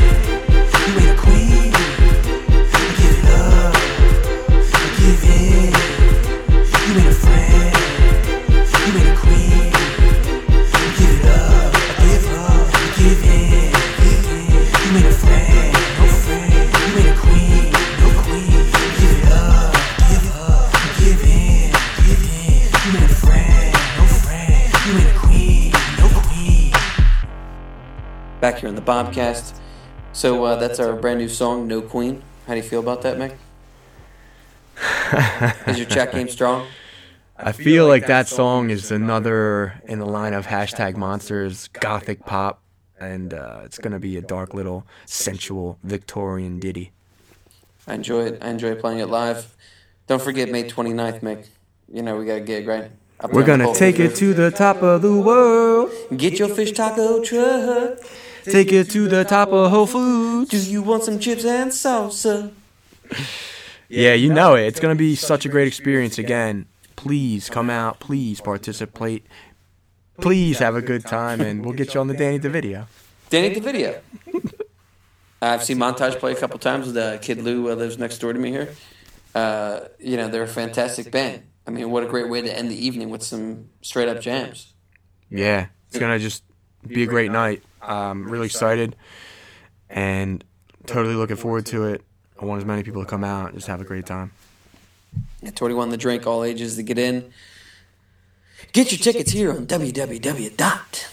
Bobcast. 28.90 29.54
So 30.14 30.44
uh, 30.46 30.56
that's 30.56 30.80
our 30.80 30.94
brand 30.94 31.20
new 31.20 31.30
song, 31.30 31.68
No 31.68 31.80
Queen. 31.80 32.24
How 32.48 32.56
do 32.56 32.58
you 32.58 32.68
feel 32.68 32.80
about 32.80 33.04
that, 33.04 33.18
Mick? 33.18 33.38
Is 35.68 35.78
your 35.78 35.86
chat 35.86 36.12
game 36.12 36.28
strong? 36.28 36.66
I 37.38 37.52
feel 37.52 37.88
like 37.88 38.08
that 38.08 38.28
song 38.28 38.72
is 38.72 38.90
another 38.90 39.80
in 39.86 40.00
the 40.00 40.08
line 40.08 40.34
of 40.34 40.48
hashtag 40.48 40.98
monsters, 40.98 41.68
gothic 41.68 42.26
pop, 42.26 42.64
and 43.00 43.32
uh, 43.32 43.62
it's 43.64 43.78
gonna 43.78 44.00
be 44.00 44.18
a 44.18 44.22
dark 44.22 44.56
little 44.56 44.88
sensual 45.06 45.78
Victorian 45.84 46.60
ditty. 46.60 46.92
I 47.86 47.94
enjoy 47.94 48.26
it. 48.26 48.40
I 48.42 48.50
enjoy 48.50 48.74
playing 48.74 49.00
it 49.00 49.06
live. 49.06 49.56
Don't 50.08 50.22
forget 50.22 50.50
May 50.50 50.64
29th, 50.64 51.22
Mick. 51.22 51.46
You 51.94 52.02
know 52.02 52.18
we 52.18 52.26
got 52.26 52.38
a 52.38 52.42
gig, 52.42 52.68
right? 52.68 52.90
Up 53.20 53.34
We're 53.34 53.46
gonna 53.46 53.72
take 53.76 54.00
it 54.00 54.16
to 54.16 54.34
the 54.34 54.50
top 54.50 54.82
of 54.82 55.04
the 55.04 55.14
world. 55.14 55.92
Get 56.18 56.40
your 56.40 56.50
fish 56.50 56.72
taco 56.72 57.24
truck. 57.24 58.00
Take 58.44 58.72
it 58.72 58.90
to 58.92 59.08
the 59.08 59.24
top 59.24 59.50
of 59.50 59.72
Whole 59.72 59.86
Foods. 59.86 60.50
Do 60.50 60.58
you 60.58 60.82
want 60.82 61.04
some 61.04 61.20
chips 61.20 61.46
and 61.46 61.72
salsa? 61.72 62.52
Yeah, 63.90 64.14
you 64.14 64.32
know 64.32 64.56
it. 64.56 64.68
It's 64.68 64.80
gonna 64.80 64.96
be 64.96 65.16
such 65.16 65.46
a 65.46 65.50
great 65.50 65.68
experience 65.68 66.18
again. 66.18 66.68
Please 66.96 67.50
come 67.50 67.70
out. 67.70 68.00
Please 68.00 68.40
participate. 68.40 69.26
Please 70.22 70.60
have 70.60 70.76
a 70.76 70.82
good 70.82 71.06
time, 71.06 71.42
and 71.42 71.64
we'll 71.64 71.74
get 71.74 71.94
you 71.94 72.00
on 72.00 72.08
the 72.08 72.14
Danny 72.14 72.38
the 72.38 72.50
video. 72.50 72.88
Danny 73.30 73.54
the 73.54 73.62
video. 73.62 74.02
I've 75.42 75.64
seen 75.64 75.78
Montage 75.78 76.20
play 76.20 76.34
a 76.34 76.36
couple 76.36 76.60
times 76.60 76.88
with 76.88 76.98
uh, 76.98 77.18
Kid 77.20 77.42
Lou 77.42 77.72
uh, 77.72 77.76
lives 77.76 77.98
next 77.98 78.18
door 78.18 78.34
to 78.34 78.40
me 78.40 78.52
here. 78.52 78.76
Uh, 79.34 79.82
you 80.00 80.18
know 80.18 80.28
they're 80.28 80.44
a 80.44 80.48
fantastic 80.48 81.12
band. 81.12 81.44
I 81.66 81.72
mean, 81.72 81.90
what 81.92 82.04
a 82.04 82.08
great 82.08 82.30
way 82.30 82.42
to 82.42 82.58
end 82.58 82.70
the 82.70 82.86
evening 82.86 83.10
with 83.10 83.24
some 83.24 83.70
straight 83.82 84.10
up 84.10 84.22
jams. 84.22 84.74
Yeah, 85.30 85.68
it's 85.88 86.00
gonna 86.00 86.20
just 86.20 86.44
be 86.86 87.04
a 87.04 87.08
great 87.08 87.32
night. 87.32 87.64
I'm 87.82 88.30
really 88.30 88.46
excited, 88.46 88.96
and 89.90 90.44
totally 90.86 91.16
looking 91.16 91.38
forward 91.38 91.66
to 91.68 91.86
it. 91.86 92.04
I 92.42 92.46
want 92.46 92.62
as 92.62 92.66
many 92.66 92.84
people 92.84 93.04
to 93.04 93.10
come 93.10 93.24
out 93.24 93.48
and 93.48 93.56
just 93.56 93.68
have 93.68 93.82
a 93.82 93.86
great 93.86 94.06
time. 94.06 94.32
Yeah, 95.42 95.52
21 95.52 95.90
the 95.90 95.98
drink, 95.98 96.28
all 96.28 96.44
ages 96.44 96.76
to 96.76 96.84
get 96.84 96.98
in. 96.98 97.32
Get 98.72 98.92
your 98.92 99.00
tickets 99.00 99.32
here 99.32 99.52
on 99.52 99.66
www. 99.66 101.06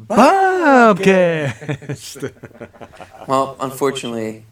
Bobcast. 0.00 2.32
Well, 3.28 3.56
unfortunately, 3.58 4.44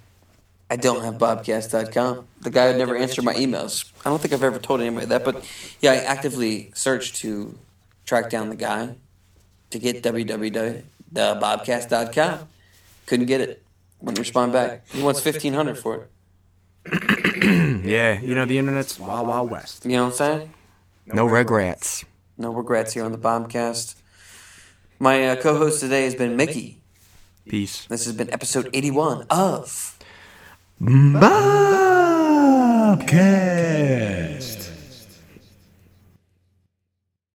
I 0.71 0.77
don't 0.77 1.05
have 1.05 1.15
bobcast.com. 1.15 2.27
The 2.41 2.51
guy 2.51 2.69
would 2.69 2.79
never 2.79 2.97
answer 2.97 3.21
my 3.21 3.35
emails. 3.35 3.91
I 4.07 4.09
don't 4.09 4.19
think 4.19 4.33
I've 4.33 4.43
ever 4.43 4.59
told 4.59 4.81
anybody 4.81 5.07
that, 5.07 5.25
but 5.25 5.45
yeah, 5.81 5.93
I 5.93 5.97
actively 5.97 6.71
searched 6.75 7.17
to 7.17 7.59
track 8.07 8.31
down 8.31 8.49
the 8.49 8.57
guy 8.57 8.95
to 9.71 9.79
get 9.79 10.03
www.thebobcast.com. 11.13 12.49
Couldn't 13.07 13.27
get 13.27 13.41
it. 13.41 13.63
Wouldn't 14.01 14.19
respond 14.19 14.53
back. 14.53 14.87
He 14.89 15.03
wants 15.03 15.25
1500 15.25 15.79
for 15.79 16.05
it. 16.05 16.11
yeah, 17.85 18.21
you 18.21 18.35
know 18.35 18.45
the 18.45 18.59
internet's 18.59 18.99
wild, 18.99 19.29
wild 19.29 19.51
west. 19.51 19.85
You 19.85 19.93
know 19.93 20.05
what 20.05 20.11
I'm 20.11 20.17
saying? 20.17 20.55
No 21.07 21.27
regrets. 21.27 22.05
No 22.37 22.53
regrets 22.53 22.95
here 22.95 23.05
on 23.05 23.13
the 23.13 23.19
Bobcast. 23.19 23.95
My 24.99 25.29
uh, 25.29 25.37
co 25.37 25.57
host 25.57 25.81
today 25.81 26.05
has 26.05 26.15
been 26.15 26.37
Mickey. 26.37 26.81
Peace. 27.49 27.87
This 27.87 28.05
has 28.07 28.15
been 28.15 28.33
episode 28.33 28.69
81 28.73 29.27
of. 29.31 29.99
Bobcast. 30.81 31.93